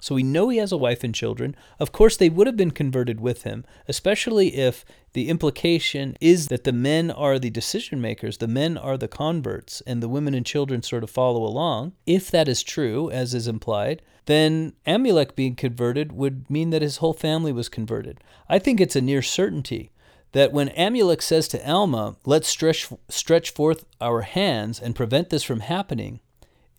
[0.00, 1.54] So we know he has a wife and children.
[1.78, 6.64] Of course, they would have been converted with him, especially if the implication is that
[6.64, 10.46] the men are the decision makers, the men are the converts, and the women and
[10.46, 11.92] children sort of follow along.
[12.06, 16.98] If that is true, as is implied, then Amulek being converted would mean that his
[16.98, 18.20] whole family was converted.
[18.48, 19.90] I think it's a near certainty
[20.32, 25.42] that when Amulek says to Alma, Let's stretch, stretch forth our hands and prevent this
[25.42, 26.20] from happening,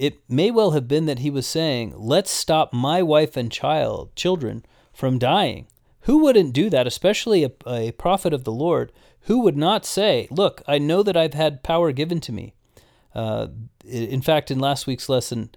[0.02, 4.16] it may well have been that he was saying, Let's stop my wife and child,
[4.16, 5.68] children, from dying.
[6.02, 8.92] Who wouldn't do that, especially a, a prophet of the Lord?
[9.26, 12.56] Who would not say, Look, I know that I've had power given to me?
[13.14, 13.50] Uh,
[13.86, 15.52] in fact, in last week's lesson,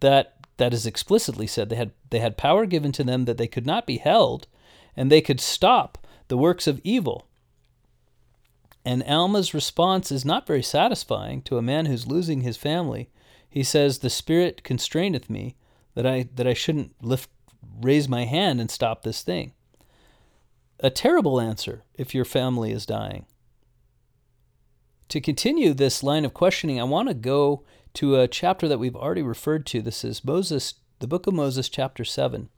[0.00, 3.48] that that is explicitly said they had they had power given to them that they
[3.48, 4.46] could not be held,
[4.96, 7.26] and they could stop the works of evil.
[8.82, 13.10] And Alma's response is not very satisfying to a man who's losing his family
[13.54, 15.54] he says, "The Spirit constraineth me
[15.94, 17.30] that I that I shouldn't lift
[17.80, 19.52] raise my hand and stop this thing."
[20.80, 23.26] A terrible answer if your family is dying.
[25.08, 27.62] To continue this line of questioning, I want to go
[27.94, 29.80] to a chapter that we've already referred to.
[29.80, 32.48] This is Moses, the book of Moses, chapter 7.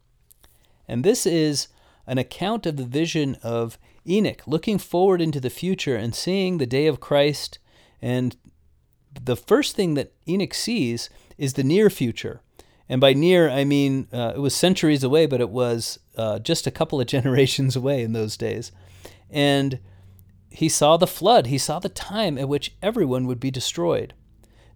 [0.89, 1.69] And this is
[2.07, 3.79] an account of the vision of
[4.09, 7.59] Enoch looking forward into the future and seeing the day of Christ
[8.01, 8.35] and
[9.25, 12.41] the first thing that Enoch sees is the near future.
[12.89, 16.67] And by near, I mean uh, it was centuries away, but it was uh, just
[16.67, 18.73] a couple of generations away in those days.
[19.31, 19.81] And
[20.51, 24.15] he saw the flood, he saw the time at which everyone would be destroyed.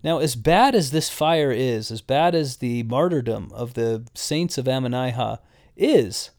[0.02, 4.56] Now, as bad as this fire is, as bad as the martyrdom of the saints
[4.56, 5.38] of Ammonihah
[5.76, 6.30] is,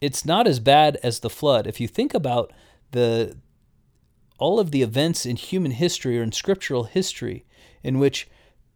[0.00, 1.66] it's not as bad as the flood.
[1.66, 2.52] If you think about
[2.90, 3.36] the
[4.38, 7.44] all of the events in human history or in scriptural history
[7.82, 8.28] in which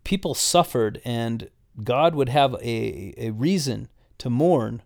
[0.05, 1.51] people suffered and
[1.83, 3.89] God would have a, a reason
[4.19, 4.83] to mourn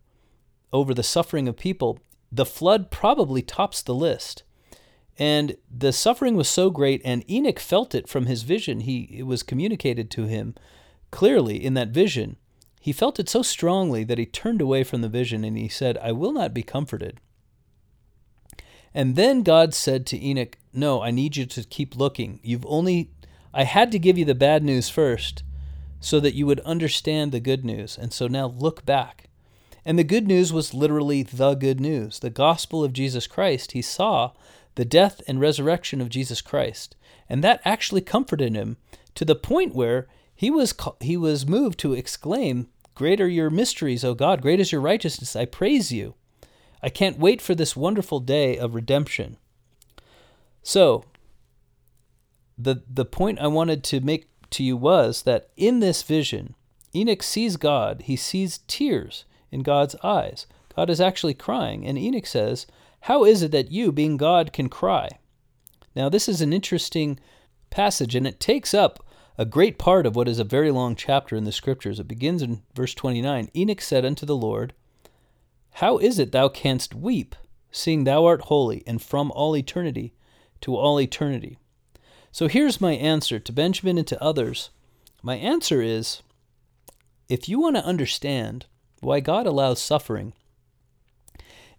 [0.73, 1.99] over the suffering of people,
[2.31, 4.43] the flood probably tops the list.
[5.19, 8.81] And the suffering was so great, and Enoch felt it from his vision.
[8.81, 10.55] He it was communicated to him
[11.11, 12.37] clearly in that vision.
[12.81, 15.99] He felt it so strongly that he turned away from the vision and he said,
[15.99, 17.21] I will not be comforted.
[18.95, 22.41] And then God said to Enoch, No, I need you to keep looking.
[22.43, 23.11] You've only,
[23.53, 25.43] I had to give you the bad news first
[26.01, 27.99] so that you would understand the good news.
[27.99, 29.29] And so now look back.
[29.85, 33.73] And the good news was literally the good news, the gospel of Jesus Christ.
[33.73, 34.33] He saw
[34.75, 36.97] the death and resurrection of Jesus Christ,
[37.29, 38.77] and that actually comforted him
[39.15, 44.05] to the point where he was he was moved to exclaim, "Great are your mysteries,
[44.05, 44.41] O God!
[44.41, 45.37] Great is your righteousness!
[45.37, 46.15] I praise you!
[46.83, 49.37] I can't wait for this wonderful day of redemption."
[50.63, 51.05] So,
[52.57, 56.55] the the point I wanted to make to you was that in this vision,
[56.95, 58.03] Enoch sees God.
[58.03, 60.47] He sees tears in God's eyes.
[60.77, 62.67] God is actually crying, and Enoch says,
[63.01, 65.09] "How is it that you, being God, can cry?"
[65.95, 67.19] Now, this is an interesting
[67.71, 69.05] passage, and it takes up
[69.37, 71.99] a great part of what is a very long chapter in the scriptures.
[71.99, 74.75] It begins in verse 29 Enoch said unto the Lord,
[75.73, 77.35] How is it thou canst weep,
[77.71, 80.13] seeing thou art holy, and from all eternity
[80.63, 81.59] to all eternity?
[82.31, 84.71] So here's my answer to Benjamin and to others.
[85.23, 86.23] My answer is
[87.29, 88.67] if you want to understand
[89.01, 90.33] why God allows suffering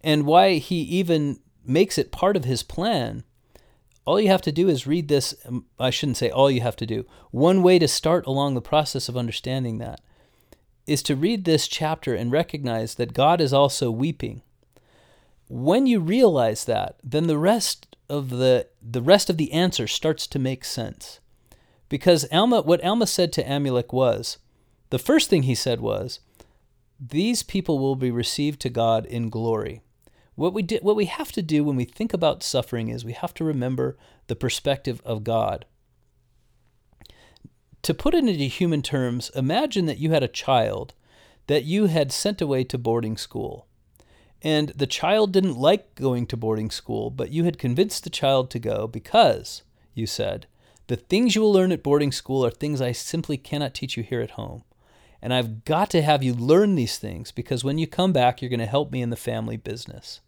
[0.01, 3.23] and why he even makes it part of his plan,
[4.05, 5.33] all you have to do is read this.
[5.45, 7.05] Um, I shouldn't say all you have to do.
[7.31, 10.01] One way to start along the process of understanding that
[10.85, 14.41] is to read this chapter and recognize that God is also weeping.
[15.47, 20.27] When you realize that, then the rest of the the rest of the answer starts
[20.27, 21.19] to make sense.
[21.89, 24.37] Because Alma what Alma said to Amulek was,
[24.89, 26.19] the first thing he said was,
[26.99, 29.81] these people will be received to God in glory.
[30.35, 33.33] What we, what we have to do when we think about suffering is we have
[33.35, 33.97] to remember
[34.27, 35.65] the perspective of God.
[37.83, 40.93] To put it into human terms, imagine that you had a child
[41.47, 43.67] that you had sent away to boarding school.
[44.43, 48.49] And the child didn't like going to boarding school, but you had convinced the child
[48.51, 49.63] to go because,
[49.93, 50.47] you said,
[50.87, 54.03] the things you will learn at boarding school are things I simply cannot teach you
[54.03, 54.63] here at home.
[55.21, 58.49] And I've got to have you learn these things because when you come back, you're
[58.49, 60.19] going to help me in the family business.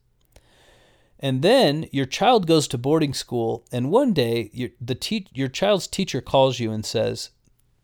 [1.19, 5.47] And then your child goes to boarding school, and one day your, the te- your
[5.49, 7.31] child's teacher calls you and says,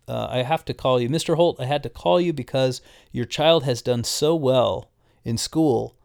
[0.08, 1.10] uh, I have to call you.
[1.10, 1.36] Mr.
[1.36, 4.90] Holt, I had to call you because your child has done so well
[5.24, 5.96] in school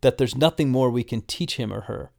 [0.00, 2.10] that there's nothing more we can teach him or her.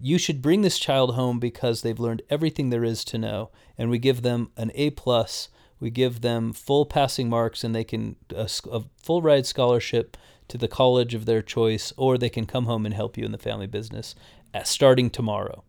[0.00, 3.90] You should bring this child home because they've learned everything there is to know, and
[3.90, 5.48] we give them an A plus
[5.82, 10.16] we give them full passing marks and they can a, a full ride scholarship
[10.46, 13.32] to the college of their choice, or they can come home and help you in
[13.32, 14.14] the family business
[14.54, 15.64] uh, starting tomorrow.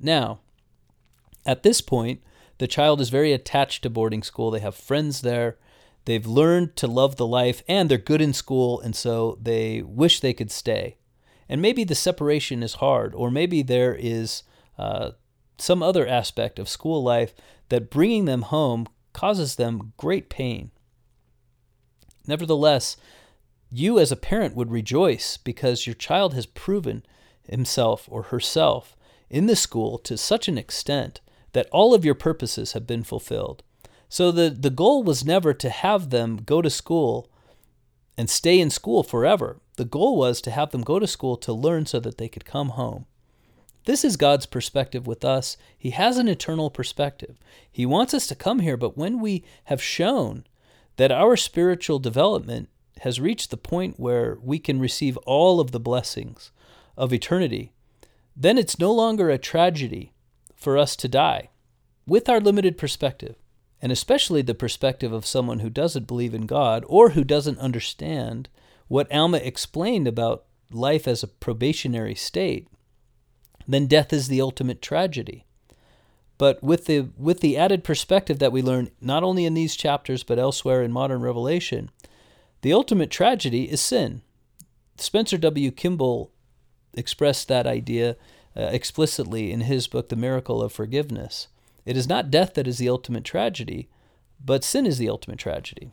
[0.00, 0.40] Now,
[1.44, 2.22] at this point,
[2.56, 4.50] the child is very attached to boarding school.
[4.50, 5.58] They have friends there.
[6.04, 10.20] They've learned to love the life and they're good in school, and so they wish
[10.20, 10.98] they could stay.
[11.48, 14.42] And maybe the separation is hard, or maybe there is
[14.78, 15.12] uh,
[15.58, 17.34] some other aspect of school life
[17.68, 20.70] that bringing them home causes them great pain.
[22.26, 22.96] Nevertheless,
[23.70, 27.04] you as a parent would rejoice because your child has proven
[27.48, 28.96] himself or herself
[29.28, 31.20] in the school to such an extent
[31.52, 33.62] that all of your purposes have been fulfilled.
[34.08, 37.30] So the, the goal was never to have them go to school
[38.16, 39.58] and stay in school forever.
[39.76, 42.44] The goal was to have them go to school to learn so that they could
[42.44, 43.06] come home.
[43.86, 45.56] This is God's perspective with us.
[45.76, 47.36] He has an eternal perspective.
[47.70, 50.44] He wants us to come here, but when we have shown
[50.96, 52.68] that our spiritual development
[53.00, 56.50] has reached the point where we can receive all of the blessings
[56.96, 57.72] of eternity,
[58.36, 60.12] then it's no longer a tragedy
[60.54, 61.50] for us to die
[62.06, 63.36] with our limited perspective,
[63.84, 68.48] and especially the perspective of someone who doesn't believe in God or who doesn't understand
[68.88, 72.66] what Alma explained about life as a probationary state
[73.66, 75.46] then death is the ultimate tragedy.
[76.36, 80.22] But with the with the added perspective that we learn not only in these chapters
[80.22, 81.90] but elsewhere in modern revelation,
[82.62, 84.22] the ultimate tragedy is sin.
[84.96, 85.70] Spencer W.
[85.70, 86.30] Kimball
[86.94, 88.16] expressed that idea
[88.56, 91.48] uh, explicitly in his book The Miracle of Forgiveness.
[91.84, 93.88] It is not death that is the ultimate tragedy,
[94.42, 95.92] but sin is the ultimate tragedy.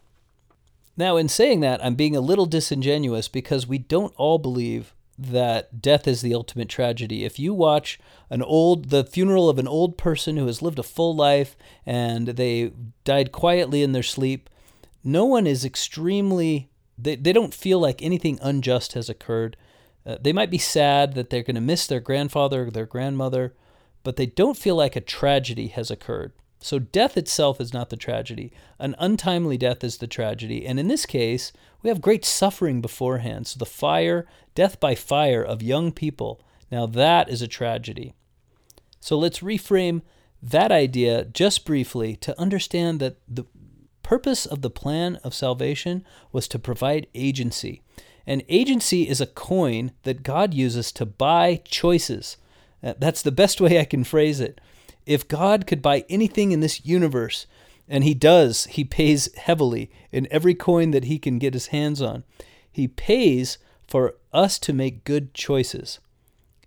[0.97, 5.81] Now, in saying that, I'm being a little disingenuous because we don't all believe that
[5.81, 7.23] death is the ultimate tragedy.
[7.23, 10.83] If you watch an old the funeral of an old person who has lived a
[10.83, 12.71] full life and they
[13.03, 14.49] died quietly in their sleep,
[15.03, 19.57] no one is extremely they, they don't feel like anything unjust has occurred.
[20.05, 23.53] Uh, they might be sad that they're going to miss their grandfather or their grandmother,
[24.03, 26.33] but they don't feel like a tragedy has occurred.
[26.59, 28.53] So death itself is not the tragedy.
[28.77, 30.65] An untimely death is the tragedy.
[30.67, 33.47] And in this case, we have great suffering beforehand.
[33.47, 36.39] So the fire, death by fire of young people,
[36.71, 38.13] now that is a tragedy.
[38.99, 40.03] So let's reframe
[40.43, 43.45] that idea just briefly to understand that the
[44.03, 47.81] purpose of the plan of salvation was to provide agency.
[48.27, 52.37] And agency is a coin that God uses to buy choices.
[52.83, 54.59] Uh, that's the best way I can phrase it.
[55.05, 57.47] If God could buy anything in this universe,
[57.87, 62.01] and He does, He pays heavily in every coin that He can get His hands
[62.01, 62.23] on.
[62.71, 63.57] He pays
[63.87, 65.99] for us to make good choices.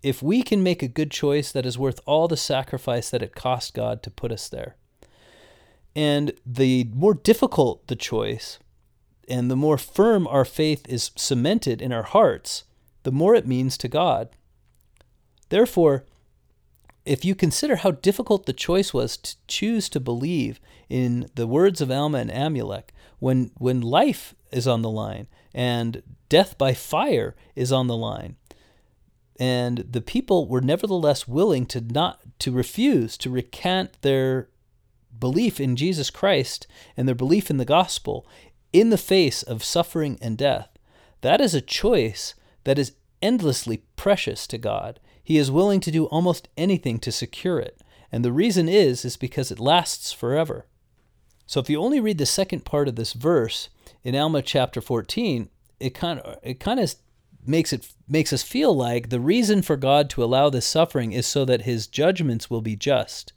[0.03, 3.35] If we can make a good choice that is worth all the sacrifice that it
[3.35, 4.77] cost God to put us there.
[5.97, 8.59] And the more difficult the choice,
[9.29, 12.65] and the more firm our faith is cemented in our hearts,
[13.05, 14.29] the more it means to God.
[15.49, 16.05] Therefore,
[17.05, 21.81] if you consider how difficult the choice was to choose to believe in the words
[21.81, 27.35] of Alma and Amulek, when, when life is on the line and death by fire
[27.55, 28.37] is on the line,
[29.39, 34.49] and the people were nevertheless willing to not to refuse to recant their
[35.19, 36.67] belief in Jesus Christ
[36.97, 38.27] and their belief in the gospel
[38.73, 40.69] in the face of suffering and death,
[41.21, 42.35] that is a choice
[42.65, 42.93] that is
[43.25, 45.01] endlessly precious to God.
[45.25, 47.81] He is willing to do almost anything to secure it.
[48.13, 50.67] And the reason is is because it lasts forever.
[51.47, 53.71] So if you only read the second part of this verse
[54.03, 55.49] in Alma chapter 14,
[55.81, 56.95] it kind of it kind of
[57.47, 61.27] makes it makes us feel like the reason for God to allow this suffering is
[61.27, 63.33] so that his judgments will be just.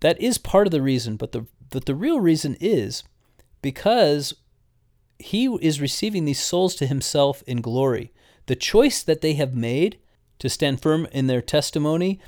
[0.00, 3.02] That is part of the reason, but the but the real reason is
[3.62, 4.34] because
[5.18, 8.12] he is receiving these souls to himself in glory.
[8.50, 10.00] The choice that they have made
[10.40, 12.18] to stand firm in their testimony,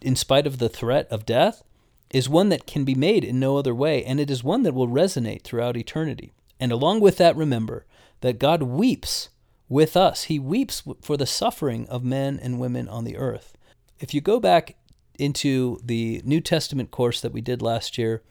[0.00, 1.64] in spite of the threat of death,
[2.10, 4.72] is one that can be made in no other way, and it is one that
[4.72, 6.32] will resonate throughout eternity.
[6.60, 7.86] And along with that, remember
[8.20, 9.30] that God weeps
[9.68, 10.22] with us.
[10.30, 13.58] He weeps for the suffering of men and women on the earth.
[13.98, 14.76] If you go back
[15.18, 18.22] into the New Testament course that we did last year,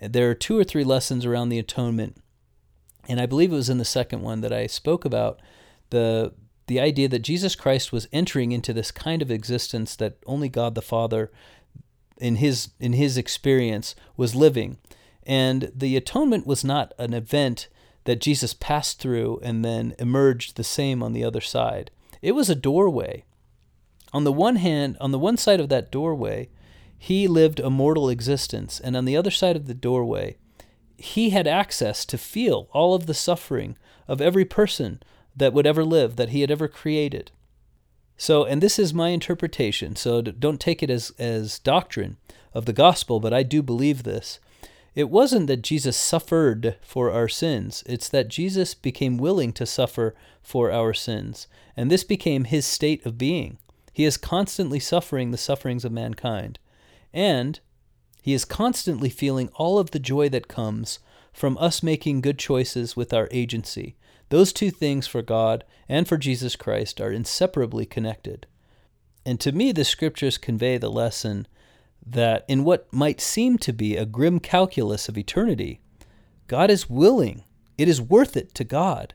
[0.00, 2.16] there are two or three lessons around the atonement.
[3.06, 5.42] And I believe it was in the second one that I spoke about
[5.90, 6.32] the
[6.66, 10.74] the idea that Jesus Christ was entering into this kind of existence that only God
[10.74, 11.30] the Father
[12.18, 14.78] in his in his experience was living.
[15.24, 17.68] And the atonement was not an event
[18.04, 21.90] that Jesus passed through and then emerged the same on the other side.
[22.22, 23.24] It was a doorway.
[24.12, 26.48] On the one hand, on the one side of that doorway,
[26.96, 30.36] he lived a mortal existence, and on the other side of the doorway,
[30.96, 33.76] he had access to feel all of the suffering
[34.08, 35.02] of every person
[35.36, 37.30] that would ever live, that he had ever created.
[38.16, 42.16] So, and this is my interpretation, so don't take it as, as doctrine
[42.54, 44.40] of the gospel, but I do believe this.
[44.94, 50.14] It wasn't that Jesus suffered for our sins, it's that Jesus became willing to suffer
[50.42, 53.58] for our sins, and this became his state of being.
[53.96, 56.58] He is constantly suffering the sufferings of mankind.
[57.14, 57.58] And
[58.20, 60.98] he is constantly feeling all of the joy that comes
[61.32, 63.96] from us making good choices with our agency.
[64.28, 68.46] Those two things for God and for Jesus Christ are inseparably connected.
[69.24, 71.46] And to me, the scriptures convey the lesson
[72.04, 75.80] that in what might seem to be a grim calculus of eternity,
[76.46, 77.44] God is willing,
[77.76, 79.14] it is worth it to God,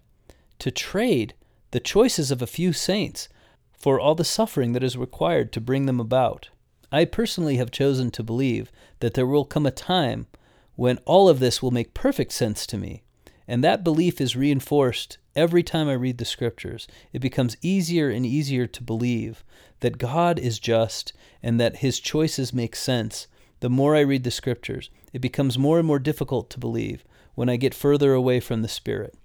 [0.59, 1.33] to trade
[1.71, 3.29] the choices of a few saints
[3.71, 6.49] for all the suffering that is required to bring them about.
[6.91, 10.27] I personally have chosen to believe that there will come a time
[10.75, 13.03] when all of this will make perfect sense to me.
[13.47, 16.87] And that belief is reinforced every time I read the scriptures.
[17.11, 19.43] It becomes easier and easier to believe
[19.79, 21.13] that God is just
[21.43, 23.27] and that his choices make sense.
[23.59, 27.03] The more I read the scriptures, it becomes more and more difficult to believe
[27.35, 29.15] when I get further away from the Spirit.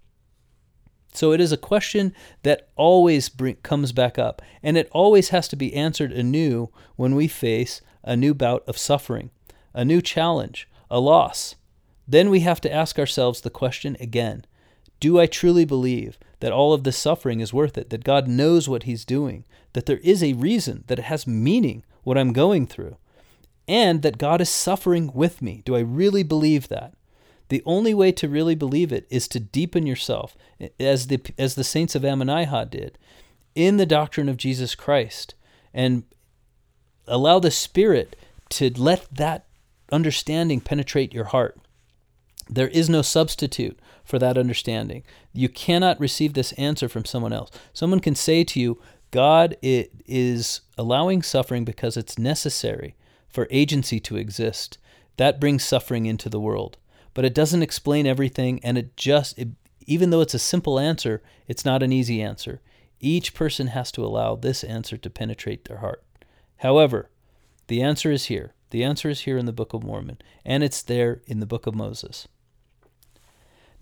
[1.12, 5.48] So it is a question that always bring, comes back up, and it always has
[5.48, 9.30] to be answered anew when we face a new bout of suffering,
[9.72, 11.54] a new challenge, a loss.
[12.08, 14.44] Then we have to ask ourselves the question again
[15.00, 18.68] Do I truly believe that all of this suffering is worth it, that God knows
[18.68, 22.66] what He's doing, that there is a reason, that it has meaning, what I'm going
[22.66, 22.96] through,
[23.66, 25.62] and that God is suffering with me?
[25.64, 26.94] Do I really believe that?
[27.48, 30.36] The only way to really believe it is to deepen yourself,
[30.80, 32.98] as the, as the saints of Ammonihah did,
[33.54, 35.34] in the doctrine of Jesus Christ
[35.72, 36.04] and
[37.06, 38.16] allow the Spirit
[38.50, 39.46] to let that
[39.90, 41.58] understanding penetrate your heart.
[42.48, 45.02] There is no substitute for that understanding.
[45.32, 47.50] You cannot receive this answer from someone else.
[47.72, 48.80] Someone can say to you,
[49.10, 52.94] God is allowing suffering because it's necessary
[53.28, 54.78] for agency to exist.
[55.16, 56.78] That brings suffering into the world
[57.14, 59.48] but it doesn't explain everything and it just it,
[59.86, 62.60] even though it's a simple answer it's not an easy answer
[63.00, 66.04] each person has to allow this answer to penetrate their heart
[66.58, 67.08] however
[67.68, 70.82] the answer is here The answer is here in the Book of Mormon, and it's
[70.82, 72.26] there in the Book of Moses.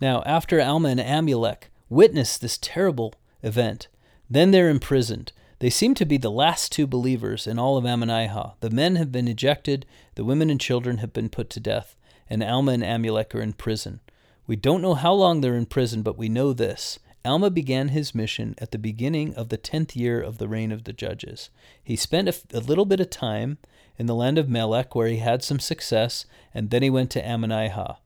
[0.01, 3.87] Now, after Alma and Amulek witness this terrible event,
[4.29, 5.31] then they're imprisoned.
[5.59, 8.55] They seem to be the last two believers in all of Ammonihah.
[8.59, 9.85] The men have been ejected,
[10.15, 11.95] the women and children have been put to death,
[12.29, 14.01] and Alma and Amulek are in prison.
[14.47, 16.99] We don't know how long they're in prison, but we know this.
[17.23, 20.83] Alma began his mission at the beginning of the tenth year of the reign of
[20.83, 21.49] the judges.
[21.83, 23.57] He spent a, a little bit of time
[23.97, 27.23] in the land of Melech, where he had some success, and then he went to
[27.23, 27.97] Ammonihah.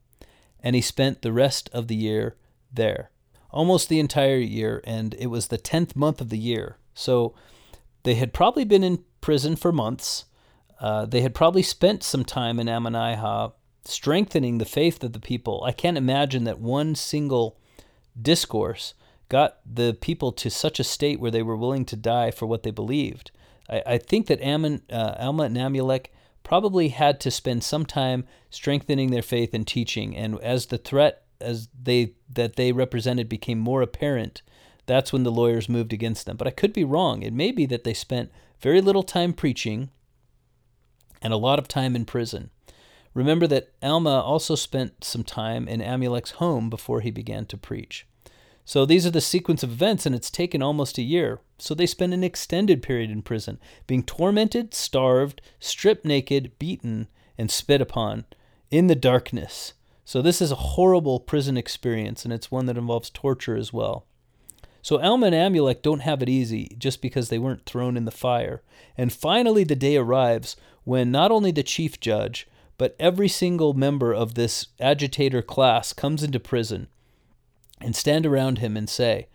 [0.62, 2.36] And he spent the rest of the year
[2.72, 3.10] there
[3.52, 6.76] almost the entire year, and it was the 10th month of the year.
[6.94, 7.34] So
[8.02, 10.26] they had probably been in prison for months.
[10.80, 13.52] Uh, they had probably spent some time in Ammonihah
[13.84, 15.62] strengthening the faith of the people.
[15.64, 17.58] I can't imagine that one single
[18.20, 18.94] discourse
[19.28, 22.62] got the people to such a state where they were willing to die for what
[22.62, 23.30] they believed.
[23.68, 26.06] I, I think that Ammon, uh, Alma and Amulek
[26.50, 30.16] probably had to spend some time strengthening their faith and teaching.
[30.16, 34.42] And as the threat as they that they represented became more apparent,
[34.84, 36.36] that's when the lawyers moved against them.
[36.36, 37.22] But I could be wrong.
[37.22, 39.90] It may be that they spent very little time preaching
[41.22, 42.50] and a lot of time in prison.
[43.14, 48.08] Remember that Alma also spent some time in Amulek's home before he began to preach.
[48.64, 51.38] So these are the sequence of events, and it's taken almost a year.
[51.60, 57.50] So they spend an extended period in prison, being tormented, starved, stripped naked, beaten, and
[57.50, 58.24] spit upon
[58.70, 59.74] in the darkness.
[60.04, 64.06] So this is a horrible prison experience, and it's one that involves torture as well.
[64.82, 68.10] So Alma and Amulek don't have it easy just because they weren't thrown in the
[68.10, 68.62] fire.
[68.96, 72.48] And finally, the day arrives when not only the chief judge,
[72.78, 76.88] but every single member of this agitator class comes into prison
[77.80, 79.28] and stand around him and say,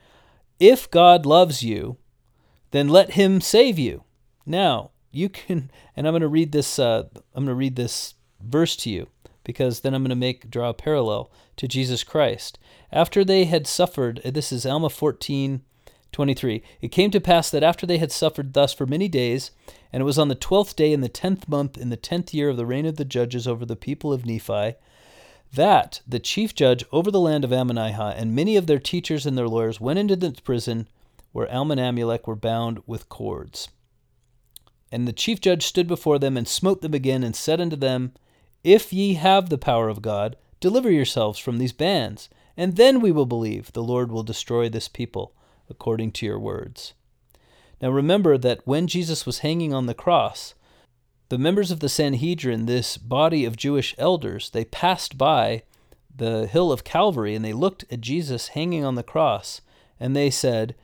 [0.59, 1.97] If God loves you,
[2.75, 4.03] then let him save you.
[4.45, 7.03] Now, you can, and I'm going to read this, uh,
[7.33, 9.07] I'm going to read this verse to you
[9.43, 12.59] because then I'm going to make draw a parallel to Jesus Christ.
[12.91, 15.61] After they had suffered, uh, this is Alma 14,
[16.11, 16.63] 23.
[16.81, 19.51] It came to pass that after they had suffered thus for many days,
[19.91, 22.49] and it was on the twelfth day in the tenth month in the tenth year
[22.49, 24.75] of the reign of the judges over the people of Nephi,
[25.53, 29.37] that the chief judge over the land of Ammonihah and many of their teachers and
[29.37, 30.87] their lawyers went into the prison
[31.35, 33.67] where Alma and Amulek were bound with cords.
[34.89, 38.13] And the chief judge stood before them and smote them again and said unto them,
[38.63, 43.11] if ye have the power of God, deliver yourselves from these bands, and then we
[43.11, 45.35] will believe the Lord will destroy this people
[45.69, 46.93] according to your words.
[47.81, 50.53] Now remember that when Jesus was hanging on the cross,
[51.27, 55.63] the members of the Sanhedrin, this body of Jewish elders, they passed by
[56.15, 59.59] the hill of Calvary and they looked at Jesus hanging on the cross
[59.99, 60.75] and they said,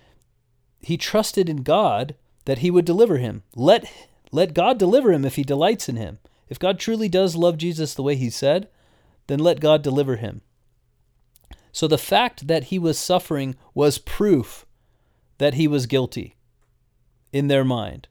[0.82, 2.16] He trusted in God
[2.46, 3.44] that he would deliver him.
[3.56, 3.92] Let,
[4.32, 6.20] let God deliver him if he delights in him.
[6.50, 8.68] If God truly does love Jesus the way he said,
[9.28, 10.42] then let God deliver him.
[11.72, 14.66] So the fact that he was suffering was proof
[15.38, 16.36] that he was guilty
[17.32, 18.08] in their mind.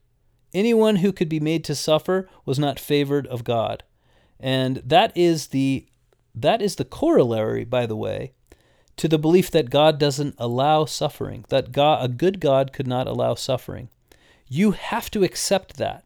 [0.53, 3.85] Anyone who could be made to suffer was not favored of God.
[4.39, 5.87] And that is the
[6.35, 8.33] that is the corollary, by the way,
[9.01, 13.07] to the belief that God doesn't allow suffering, that God, a good God could not
[13.07, 13.89] allow suffering.
[14.47, 16.05] You have to accept that.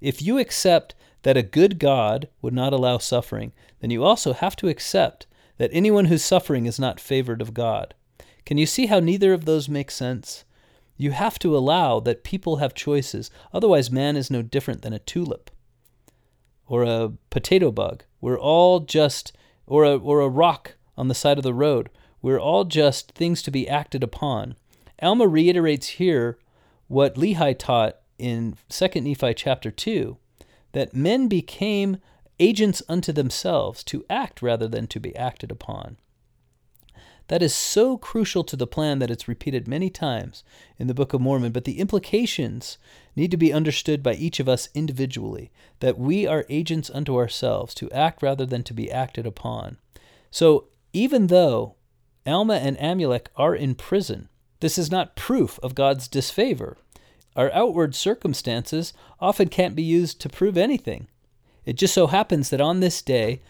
[0.00, 3.50] If you accept that a good God would not allow suffering,
[3.80, 5.26] then you also have to accept
[5.58, 7.94] that anyone who's suffering is not favored of God.
[8.46, 10.44] Can you see how neither of those make sense?
[10.96, 15.00] You have to allow that people have choices, otherwise, man is no different than a
[15.00, 15.50] tulip
[16.68, 18.04] or a potato bug.
[18.20, 21.90] We're all just, or a, or a rock on the side of the road.
[22.22, 24.56] We're all just things to be acted upon.
[25.02, 26.38] Alma reiterates here
[26.88, 30.16] what Lehi taught in 2 Nephi chapter 2
[30.72, 31.98] that men became
[32.38, 35.96] agents unto themselves to act rather than to be acted upon.
[37.28, 40.42] That is so crucial to the plan that it's repeated many times
[40.78, 42.76] in the Book of Mormon, but the implications
[43.14, 47.72] need to be understood by each of us individually that we are agents unto ourselves
[47.74, 49.76] to act rather than to be acted upon.
[50.32, 51.76] So, even though
[52.26, 54.28] Alma and Amulek are in prison,
[54.60, 56.76] this is not proof of God's disfavor.
[57.34, 61.08] Our outward circumstances often can't be used to prove anything.
[61.64, 63.40] It just so happens that on this day,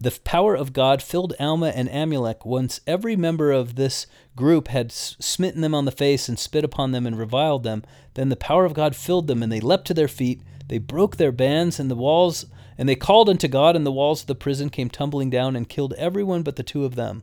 [0.00, 4.06] the power of God filled Alma and Amulek once every member of this
[4.36, 7.84] group had smitten them on the face and spit upon them and reviled them.
[8.14, 10.42] Then the power of God filled them, and they leapt to their feet.
[10.68, 12.46] They broke their bands and the walls,
[12.76, 15.68] and they called unto God, and the walls of the prison came tumbling down and
[15.68, 17.22] killed everyone but the two of them.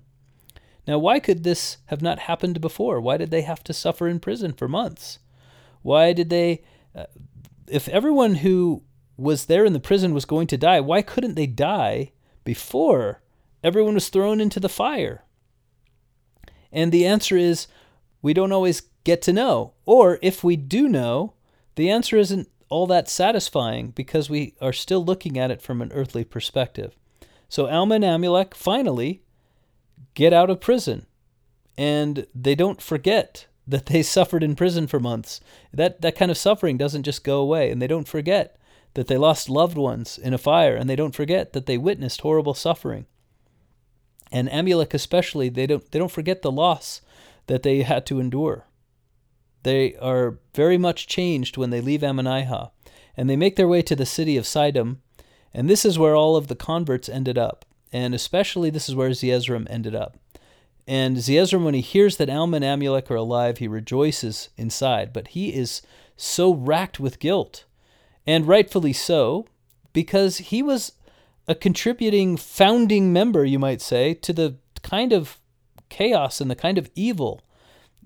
[0.90, 3.00] Now, why could this have not happened before?
[3.00, 5.20] Why did they have to suffer in prison for months?
[5.84, 6.64] Why did they?
[6.96, 7.06] Uh,
[7.68, 8.82] if everyone who
[9.16, 12.12] was there in the prison was going to die, why couldn't they die
[12.44, 13.22] before
[13.64, 15.26] everyone was thrown into the fire?
[16.72, 17.68] And the answer is
[18.24, 19.74] we don't always get to know.
[19.86, 21.34] Or if we do know,
[21.76, 25.92] the answer isn't all that satisfying because we are still looking at it from an
[25.92, 26.96] earthly perspective.
[27.48, 29.22] So Alma and Amulek finally
[30.14, 31.06] get out of prison
[31.78, 35.40] and they don't forget that they suffered in prison for months.
[35.72, 38.58] That that kind of suffering doesn't just go away and they don't forget
[38.96, 42.22] that they lost loved ones in a fire and they don't forget that they witnessed
[42.22, 43.06] horrible suffering.
[44.32, 47.02] And Amulek especially, they don't they don't forget the loss
[47.48, 48.68] that they had to endure.
[49.64, 52.72] They are very much changed when they leave Ammonihah,
[53.18, 54.98] and they make their way to the city of Sidom,
[55.54, 59.10] and this is where all of the converts ended up, and especially this is where
[59.10, 60.18] Zeezrom ended up.
[60.88, 65.30] And Zeezrom, when he hears that Alma and Amulek are alive, he rejoices inside, but
[65.30, 65.82] he is
[66.18, 67.66] so racked with guilt,
[68.26, 69.46] and rightfully so,
[69.94, 70.94] because he was
[71.48, 75.40] a contributing founding member, you might say, to the kind of
[75.90, 77.42] chaos and the kind of evil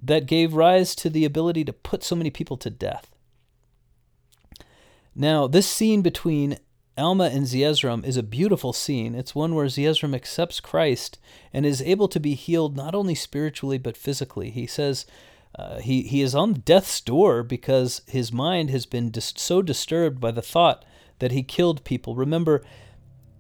[0.02, 3.16] that gave rise to the ability to put so many people to death.
[5.16, 6.58] Now, this scene between
[6.98, 9.16] Alma and Zeezrom is a beautiful scene.
[9.16, 11.18] It's one where Zeezrom accepts Christ
[11.52, 14.52] and is able to be healed not only spiritually but physically.
[14.52, 15.06] He says
[15.58, 20.20] uh, he, he is on death's door because his mind has been dis- so disturbed
[20.20, 20.86] by the thought
[21.18, 22.16] that he killed people.
[22.16, 22.64] Remember,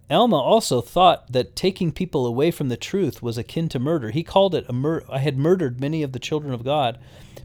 [0.09, 4.09] Alma also thought that taking people away from the truth was akin to murder.
[4.09, 6.99] He called it a mur- I had murdered many of the children of God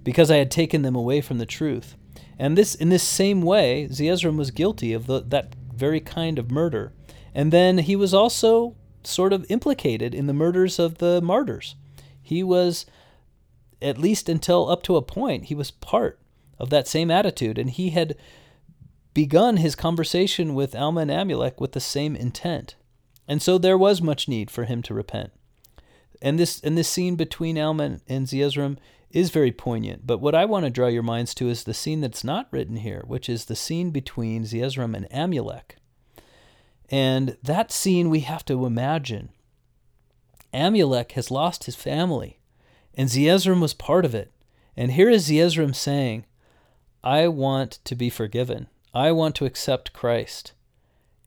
[0.05, 1.97] because I had taken them away from the truth.
[2.39, 6.51] And this in this same way, Zeezrom was guilty of the, that very kind of
[6.51, 6.93] murder.
[7.35, 11.77] And then he was also sort of implicated in the murders of the martyrs.
[12.21, 12.85] He was
[13.81, 16.19] at least until up to a point, he was part
[16.59, 18.17] of that same attitude and he had
[19.15, 22.77] begun his conversation with Alma and Amulek with the same intent.
[23.27, 25.33] And so there was much need for him to repent.
[26.21, 28.79] And this and this scene between Alma and Zeezrom
[29.11, 30.07] is very poignant.
[30.07, 32.77] But what I want to draw your minds to is the scene that's not written
[32.77, 35.77] here, which is the scene between Zeezrom and Amulek.
[36.91, 39.31] And that scene we have to imagine.
[40.53, 42.39] Amulek has lost his family,
[42.95, 44.33] and Zeezrom was part of it.
[44.77, 46.25] And here is Zeezrom saying,
[47.03, 48.69] I want to be forgiven.
[48.95, 50.53] I want to accept Christ.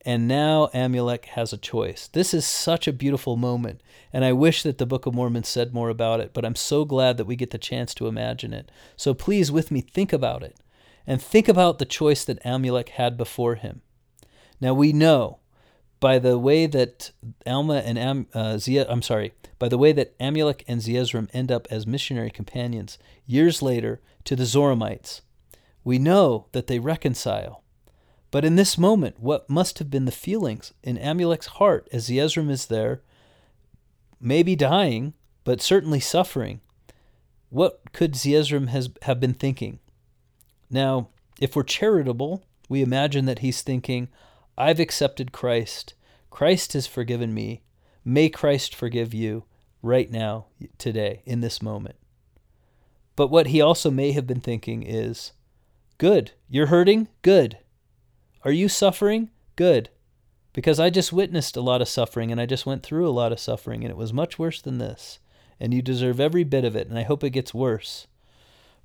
[0.04, 2.08] And now Amulek has a choice.
[2.08, 3.82] This is such a beautiful moment,
[4.12, 6.86] and I wish that the Book of Mormon said more about it, but I'm so
[6.86, 8.72] glad that we get the chance to imagine it.
[8.96, 10.58] So please, with me, think about it,
[11.06, 13.82] and think about the choice that Amulek had before him.
[14.60, 15.38] Now we know
[16.00, 17.12] by the way that
[17.46, 21.52] Alma and Am, uh, Zia, I'm sorry, by the way that Amulek and Zeezrom end
[21.52, 22.98] up as missionary companions
[23.28, 25.22] years later to the Zoramites
[25.84, 27.61] we know that they reconcile.
[28.32, 32.50] But in this moment, what must have been the feelings in Amulek's heart as Zeezrom
[32.50, 33.02] is there,
[34.22, 35.14] maybe dying,
[35.44, 36.62] but certainly suffering?
[37.50, 39.80] What could Zeezrom has, have been thinking?
[40.70, 41.10] Now,
[41.42, 44.08] if we're charitable, we imagine that he's thinking,
[44.58, 45.94] I've accepted Christ.
[46.30, 47.64] Christ has forgiven me.
[48.06, 49.44] May Christ forgive you
[49.82, 50.46] right now,
[50.78, 51.96] today, in this moment.
[53.18, 55.34] But what he also may have been thinking is,
[55.98, 56.32] Good.
[56.50, 57.10] You're hurting?
[57.22, 57.58] Good.
[58.44, 59.30] Are you suffering?
[59.56, 59.90] Good.
[60.54, 63.32] Because I just witnessed a lot of suffering and I just went through a lot
[63.32, 65.20] of suffering and it was much worse than this.
[65.60, 68.08] And you deserve every bit of it and I hope it gets worse.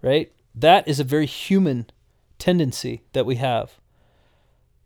[0.02, 0.32] Right?
[0.54, 1.86] That is a very human
[2.38, 3.72] tendency that we have.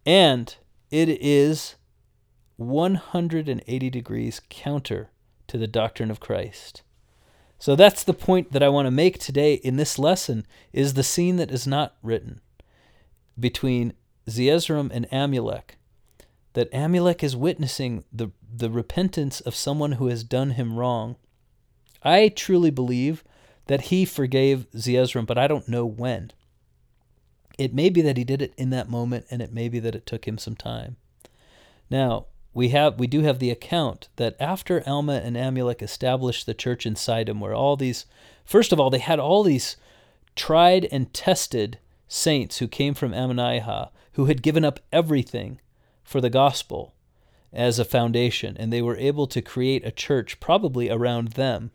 [0.06, 0.54] And
[0.90, 1.76] it is
[2.56, 5.10] 180 degrees counter
[5.48, 6.82] to the doctrine of Christ.
[7.58, 11.02] So that's the point that I want to make today in this lesson is the
[11.02, 12.40] scene that is not written
[13.38, 13.92] between
[14.30, 15.76] Zeezrom and Amulek.
[16.54, 21.16] That Amulek is witnessing the, the repentance of someone who has done him wrong.
[22.02, 23.22] I truly believe
[23.66, 26.32] that he forgave Zeezrom, but I don't know when.
[27.58, 29.94] It may be that he did it in that moment, and it may be that
[29.94, 30.96] it took him some time.
[31.90, 36.54] Now, we have we do have the account that after Alma and Amulek established the
[36.54, 38.06] church in Sidom, where all these
[38.44, 39.76] first of all they had all these
[40.34, 41.78] tried and tested
[42.08, 45.60] saints who came from Ammonihah, who had given up everything
[46.02, 46.94] for the gospel
[47.52, 51.70] as a foundation, and they were able to create a church probably around them.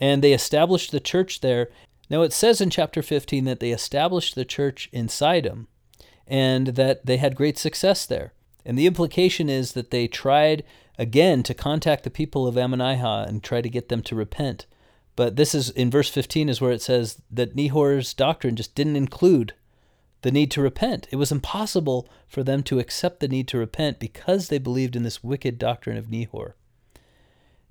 [0.00, 1.68] And they established the church there.
[2.10, 5.66] Now it says in chapter 15 that they established the church in Sidom
[6.26, 8.32] and that they had great success there.
[8.64, 10.64] And the implication is that they tried
[10.98, 14.66] again to contact the people of Ammonihah and try to get them to repent.
[15.14, 18.96] But this is in verse 15 is where it says that Nehor's doctrine just didn't
[18.96, 19.54] include
[20.26, 21.06] the need to repent.
[21.12, 25.04] It was impossible for them to accept the need to repent because they believed in
[25.04, 26.54] this wicked doctrine of Nehor.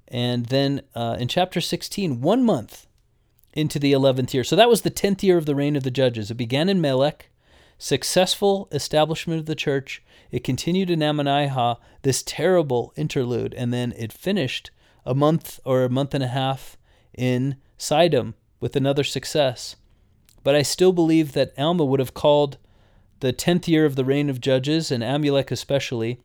[0.07, 2.87] And then uh, in chapter 16, one month
[3.53, 4.45] into the 11th year.
[4.45, 6.31] So that was the 10th year of the reign of the judges.
[6.31, 7.29] It began in Melech,
[7.77, 10.01] successful establishment of the church.
[10.31, 14.71] It continued in Ammonihah, this terrible interlude, and then it finished
[15.05, 16.77] a month or a month and a half
[17.13, 19.75] in Sidom with another success.
[20.45, 22.59] But I still believe that Alma would have called
[23.19, 26.21] the 10th year of the reign of judges, and Amulek especially,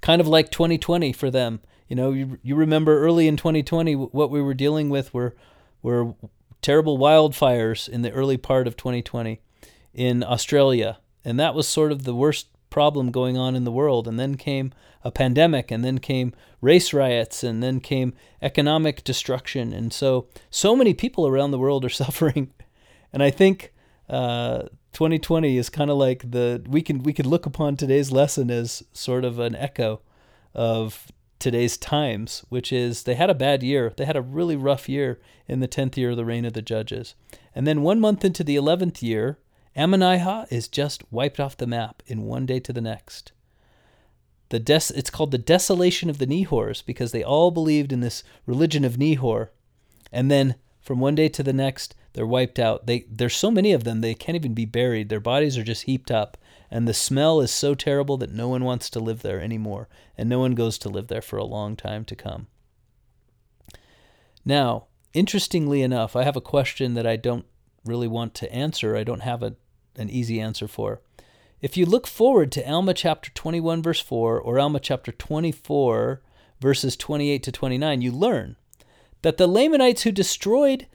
[0.00, 1.58] kind of like 2020 for them.
[1.88, 5.34] You know, you, you remember early in 2020 what we were dealing with were
[5.82, 6.14] were
[6.62, 9.40] terrible wildfires in the early part of 2020
[9.92, 14.06] in Australia, and that was sort of the worst problem going on in the world.
[14.06, 19.72] And then came a pandemic, and then came race riots, and then came economic destruction,
[19.72, 22.52] and so so many people around the world are suffering.
[23.12, 23.72] And I think
[24.08, 28.50] uh, 2020 is kind of like the we can we could look upon today's lesson
[28.50, 30.00] as sort of an echo
[30.54, 33.92] of today's times, which is they had a bad year.
[33.96, 36.62] They had a really rough year in the 10th year of the reign of the
[36.62, 37.14] judges.
[37.54, 39.38] And then one month into the 11th year,
[39.76, 43.32] Ammonihah is just wiped off the map in one day to the next.
[44.50, 48.22] The des- it's called the desolation of the Nehors because they all believed in this
[48.46, 49.48] religion of Nehor.
[50.12, 52.86] And then from one day to the next, they're wiped out.
[52.86, 55.08] They, there's so many of them, they can't even be buried.
[55.08, 56.36] Their bodies are just heaped up
[56.70, 60.28] and the smell is so terrible that no one wants to live there anymore, and
[60.28, 62.46] no one goes to live there for a long time to come.
[64.44, 67.44] Now, interestingly enough, I have a question that I don't
[67.84, 68.96] really want to answer.
[68.96, 69.56] I don't have a,
[69.96, 71.00] an easy answer for.
[71.60, 76.22] If you look forward to Alma chapter 21, verse 4, or Alma chapter 24,
[76.60, 78.56] verses 28 to 29, you learn
[79.22, 80.86] that the Lamanites who destroyed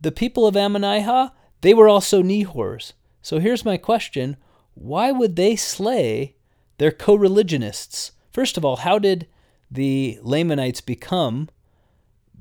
[0.00, 2.92] the people of Ammonihah, they were also Nehors.
[3.22, 4.36] So here's my question
[4.74, 6.36] why would they slay
[6.78, 8.12] their co religionists?
[8.32, 9.28] First of all, how did
[9.70, 11.48] the Lamanites become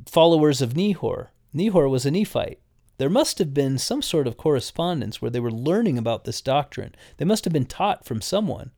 [0.07, 1.27] followers of Nehor?
[1.55, 2.59] Nehor was a Nephite.
[2.97, 6.95] There must have been some sort of correspondence where they were learning about this doctrine.
[7.17, 8.71] They must have been taught from someone.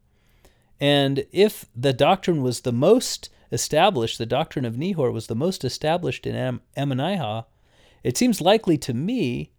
[0.80, 5.64] And if the doctrine was the most established, the doctrine of Nehor was the most
[5.64, 7.46] established in Am- Ammonihah,
[8.06, 9.50] it seems likely to me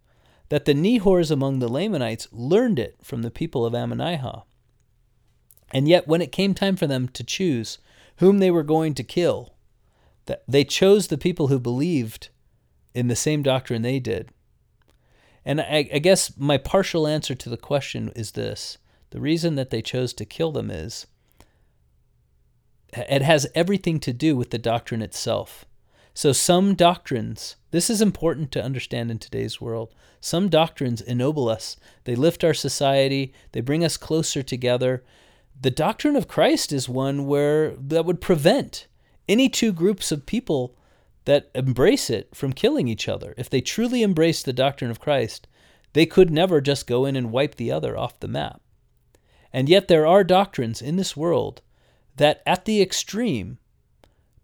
[0.47, 4.43] that the Nehors among the Lamanites learned it from the people of Ammonihah.
[5.71, 7.77] And yet, when it came time for them to choose
[8.19, 9.53] whom they were going to kill,
[10.47, 12.29] they chose the people who believed
[12.93, 14.29] in the same doctrine they did.
[15.43, 18.77] And I, I guess my partial answer to the question is this
[19.09, 21.05] the reason that they chose to kill them is
[22.93, 25.65] it has everything to do with the doctrine itself.
[26.17, 29.93] So, some doctrines, this is important to understand in today's world.
[30.19, 35.03] Some doctrines ennoble us, they lift our society, they bring us closer together.
[35.61, 38.87] The doctrine of Christ is one where that would prevent
[39.29, 40.75] any two groups of people
[41.25, 43.35] that embrace it from killing each other.
[43.37, 45.47] If they truly embrace the doctrine of Christ,
[45.93, 48.59] they could never just go in and wipe the other off the map.
[49.53, 51.61] And yet, there are doctrines in this world
[52.15, 53.59] that, at the extreme,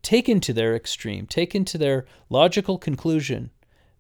[0.04, 3.50] taken to their extreme, taken to their logical conclusion,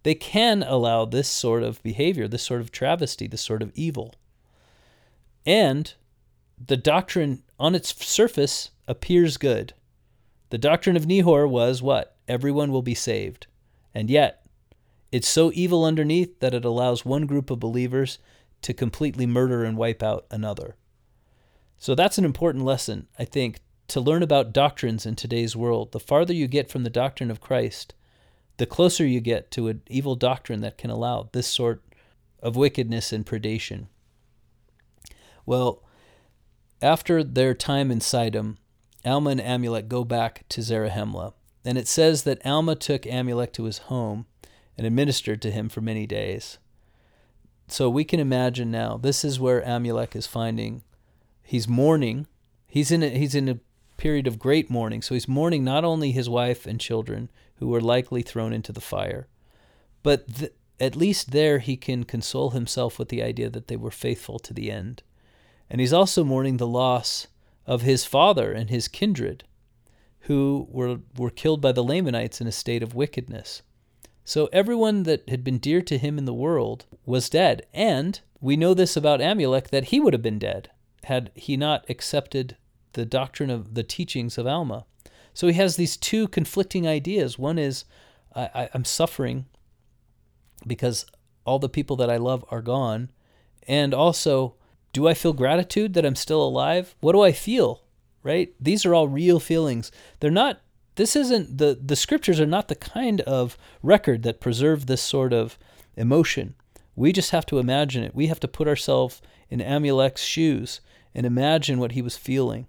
[0.03, 4.13] they can allow this sort of behavior, this sort of travesty, this sort of evil.
[5.45, 5.93] And
[6.63, 9.73] the doctrine on its surface appears good.
[10.49, 12.15] The doctrine of Nehor was what?
[12.27, 13.47] Everyone will be saved.
[13.95, 14.45] And yet,
[15.11, 18.19] it's so evil underneath that it allows one group of believers
[18.63, 20.75] to completely murder and wipe out another.
[21.77, 25.91] So that's an important lesson, I think, to learn about doctrines in today's world.
[25.91, 27.93] The farther you get from the doctrine of Christ,
[28.57, 31.83] the closer you get to an evil doctrine that can allow this sort
[32.41, 33.87] of wickedness and predation.
[35.45, 35.83] Well,
[36.81, 38.57] after their time in Sidom,
[39.05, 41.33] Alma and Amulek go back to Zarahemla.
[41.65, 44.25] And it says that Alma took Amulek to his home
[44.77, 46.57] and administered to him for many days.
[47.67, 50.83] So we can imagine now, this is where Amulek is finding,
[51.41, 52.27] he's mourning.
[52.67, 53.59] He's in a, he's in a
[53.97, 55.01] period of great mourning.
[55.01, 58.81] So he's mourning not only his wife and children, who were likely thrown into the
[58.81, 59.27] fire,
[60.01, 63.91] but th- at least there he can console himself with the idea that they were
[63.91, 65.03] faithful to the end.
[65.69, 67.27] And he's also mourning the loss
[67.65, 69.43] of his father and his kindred,
[70.21, 73.61] who were, were killed by the Lamanites in a state of wickedness.
[74.25, 77.65] So everyone that had been dear to him in the world was dead.
[77.73, 80.69] And we know this about Amulek that he would have been dead
[81.05, 82.57] had he not accepted
[82.93, 84.85] the doctrine of the teachings of Alma.
[85.33, 87.39] So he has these two conflicting ideas.
[87.39, 87.85] One is,
[88.35, 89.45] I, am suffering
[90.65, 91.05] because
[91.45, 93.09] all the people that I love are gone,
[93.67, 94.55] And also,
[94.91, 96.95] do I feel gratitude that I'm still alive?
[96.99, 97.83] What do I feel?
[98.21, 98.53] Right?
[98.59, 99.91] These are all real feelings.
[100.19, 100.61] They're not
[100.95, 105.33] this isn't the the scriptures are not the kind of record that preserve this sort
[105.33, 105.57] of
[105.95, 106.55] emotion.
[106.95, 108.13] We just have to imagine it.
[108.13, 110.81] We have to put ourselves in Amulek's shoes
[111.15, 112.67] and imagine what he was feeling.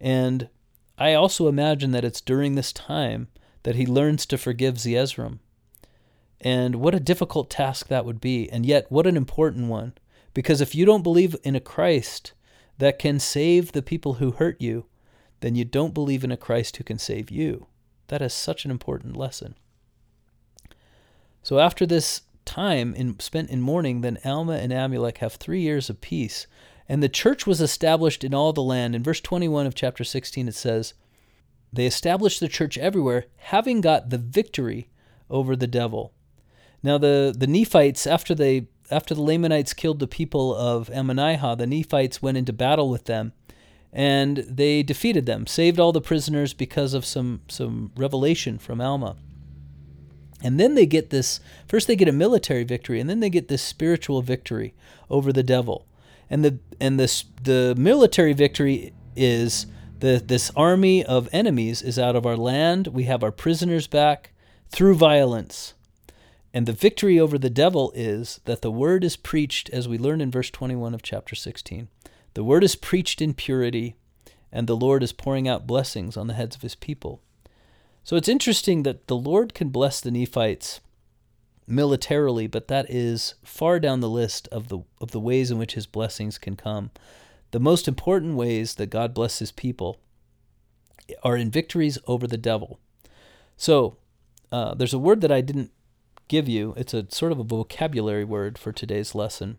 [0.00, 0.48] And
[0.96, 3.28] I also imagine that it's during this time
[3.62, 5.38] that he learns to forgive Zeezrom.
[6.40, 9.94] And what a difficult task that would be, and yet what an important one.
[10.34, 12.32] Because if you don't believe in a Christ
[12.78, 14.86] that can save the people who hurt you,
[15.40, 17.66] then you don't believe in a Christ who can save you.
[18.08, 19.54] That is such an important lesson.
[21.42, 25.90] So after this time in, spent in mourning, then Alma and Amulek have three years
[25.90, 26.46] of peace.
[26.88, 28.94] And the church was established in all the land.
[28.94, 30.94] In verse 21 of chapter 16, it says,
[31.72, 34.88] They established the church everywhere, having got the victory
[35.28, 36.14] over the devil.
[36.82, 41.66] Now the, the Nephites, after they after the Lamanites killed the people of Ammonihah, the
[41.66, 43.34] Nephites went into battle with them
[43.92, 49.16] and they defeated them, saved all the prisoners because of some, some revelation from Alma.
[50.42, 53.48] And then they get this first they get a military victory and then they get
[53.48, 54.72] this spiritual victory
[55.10, 55.87] over the devil.
[56.30, 59.66] And the and this the military victory is
[59.98, 62.88] the this army of enemies is out of our land.
[62.88, 64.32] We have our prisoners back
[64.70, 65.74] through violence.
[66.54, 70.20] And the victory over the devil is that the word is preached as we learn
[70.20, 71.88] in verse 21 of chapter 16.
[72.34, 73.96] The word is preached in purity
[74.50, 77.20] and the Lord is pouring out blessings on the heads of his people.
[78.02, 80.80] So it's interesting that the Lord can bless the Nephites
[81.68, 85.74] militarily, but that is far down the list of the of the ways in which
[85.74, 86.90] his blessings can come.
[87.50, 90.00] The most important ways that God blesses people
[91.22, 92.78] are in victories over the devil.
[93.56, 93.96] So
[94.52, 95.72] uh, there's a word that I didn't
[96.28, 96.74] give you.
[96.76, 99.58] It's a sort of a vocabulary word for today's lesson.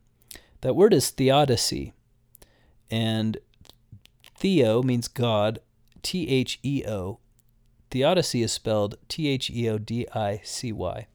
[0.62, 1.94] That word is theodicy.
[2.92, 3.38] And
[4.36, 5.60] theo means God,
[6.04, 7.20] T H E O,
[7.92, 11.08] Theodicy is spelled T H E O D I C Y.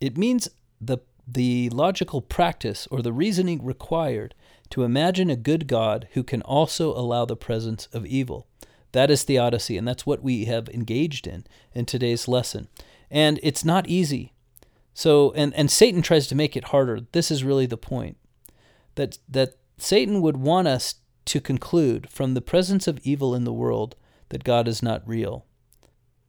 [0.00, 0.48] It means
[0.80, 4.34] the, the logical practice or the reasoning required
[4.70, 8.46] to imagine a good God who can also allow the presence of evil.
[8.92, 11.44] That is theodicy, and that's what we have engaged in
[11.74, 12.68] in today's lesson.
[13.10, 14.32] And it's not easy.
[14.94, 17.00] So, and, and Satan tries to make it harder.
[17.12, 18.16] This is really the point.
[18.94, 20.96] That, that Satan would want us
[21.26, 23.94] to conclude from the presence of evil in the world
[24.30, 25.44] that God is not real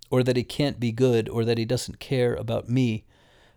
[0.10, 3.06] or that he can't be good, or that he doesn't care about me.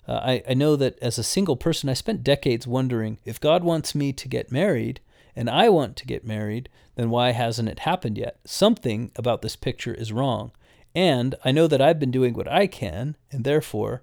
[0.06, 3.62] Uh, I, I know that as a single person, I spent decades wondering if God
[3.62, 5.00] wants me to get married
[5.34, 8.38] and I want to get married, then why hasn't it happened yet?
[8.44, 10.52] Something about this picture is wrong.
[10.94, 14.02] And I know that I've been doing what I can, and therefore,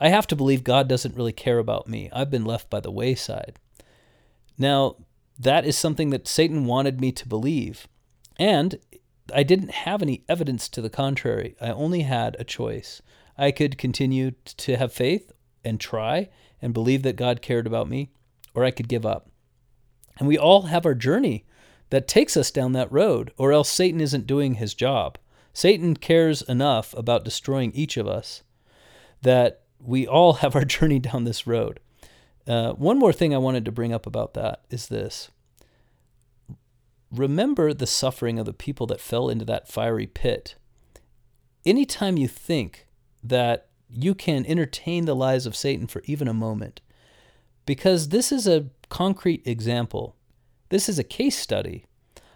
[0.00, 2.10] I have to believe God doesn't really care about me.
[2.12, 3.60] I've been left by the wayside.
[4.58, 4.96] Now,
[5.38, 7.86] that is something that Satan wanted me to believe.
[8.36, 8.78] And
[9.32, 11.54] I didn't have any evidence to the contrary.
[11.60, 13.00] I only had a choice.
[13.38, 15.32] I could continue to have faith
[15.64, 16.28] and try
[16.60, 18.10] and believe that God cared about me,
[18.54, 19.28] or I could give up.
[20.18, 21.44] And we all have our journey
[21.90, 25.18] that takes us down that road, or else Satan isn't doing his job.
[25.52, 28.42] Satan cares enough about destroying each of us
[29.22, 31.80] that we all have our journey down this road.
[32.46, 35.30] Uh, one more thing I wanted to bring up about that is this
[37.10, 40.56] remember the suffering of the people that fell into that fiery pit.
[41.64, 42.88] Anytime you think
[43.22, 46.80] that you can entertain the lies of Satan for even a moment,
[47.66, 50.16] because this is a concrete example,
[50.68, 51.86] this is a case study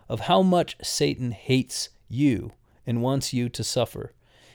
[0.08, 2.52] of how much Satan hates you
[2.86, 4.14] and wants you to suffer.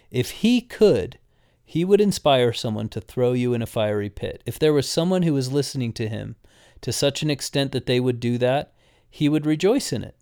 [0.10, 1.20] If he could,
[1.66, 4.42] he would inspire someone to throw you in a fiery pit.
[4.46, 6.36] If there was someone who was listening to him
[6.82, 8.74] to such an extent that they would do that,
[9.10, 10.16] he would rejoice in it.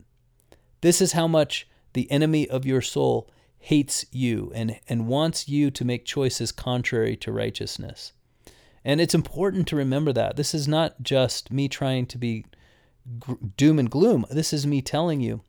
[0.81, 3.29] This is how much the enemy of your soul
[3.61, 8.11] hates you and, and wants you to make choices contrary to righteousness.
[8.83, 10.35] And it's important to remember that.
[10.35, 12.45] This is not just me trying to be
[13.55, 14.25] doom and gloom.
[14.31, 15.41] This is me telling you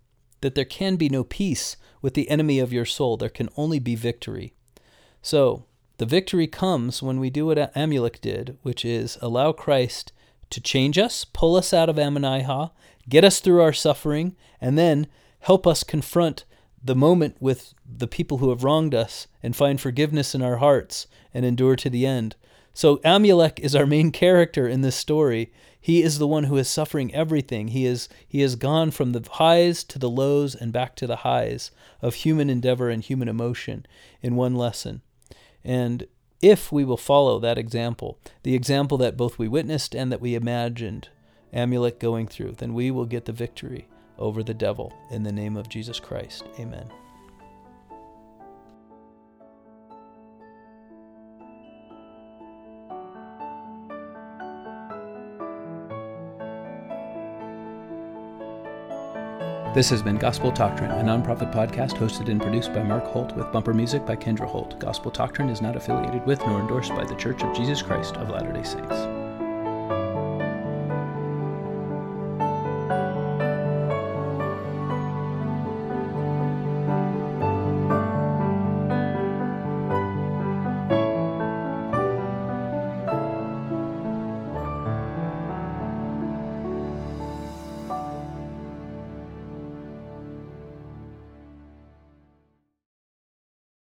[0.43, 3.17] that there can be no peace with the enemy of your soul.
[3.17, 4.53] There can only be victory.
[5.23, 5.65] So,
[5.97, 10.13] the victory comes when we do what Amulek did, which is allow Christ
[10.51, 12.73] to change us, pull us out of Ammonihah,
[13.09, 15.07] get us through our suffering, and then
[15.41, 16.45] help us confront
[16.85, 21.07] the moment with the people who have wronged us and find forgiveness in our hearts
[21.33, 22.35] and endure to the end.
[22.75, 25.53] So Amulek is our main character in this story.
[25.81, 27.69] He is the one who is suffering everything.
[27.69, 31.17] He is he has gone from the highs to the lows and back to the
[31.17, 31.71] highs
[32.01, 33.85] of human endeavor and human emotion
[34.23, 35.03] in one lesson.
[35.65, 36.07] And
[36.41, 40.35] if we will follow that example, the example that both we witnessed and that we
[40.35, 41.09] imagined,
[41.53, 43.87] Amulek going through, then we will get the victory
[44.19, 46.45] over the devil in the name of Jesus Christ.
[46.59, 46.91] Amen.
[59.75, 63.51] This has been Gospel Doctrine, a nonprofit podcast hosted and produced by Mark Holt with
[63.53, 64.79] bumper music by Kendra Holt.
[64.79, 68.29] Gospel Doctrine is not affiliated with nor endorsed by The Church of Jesus Christ of
[68.29, 69.22] Latter day Saints.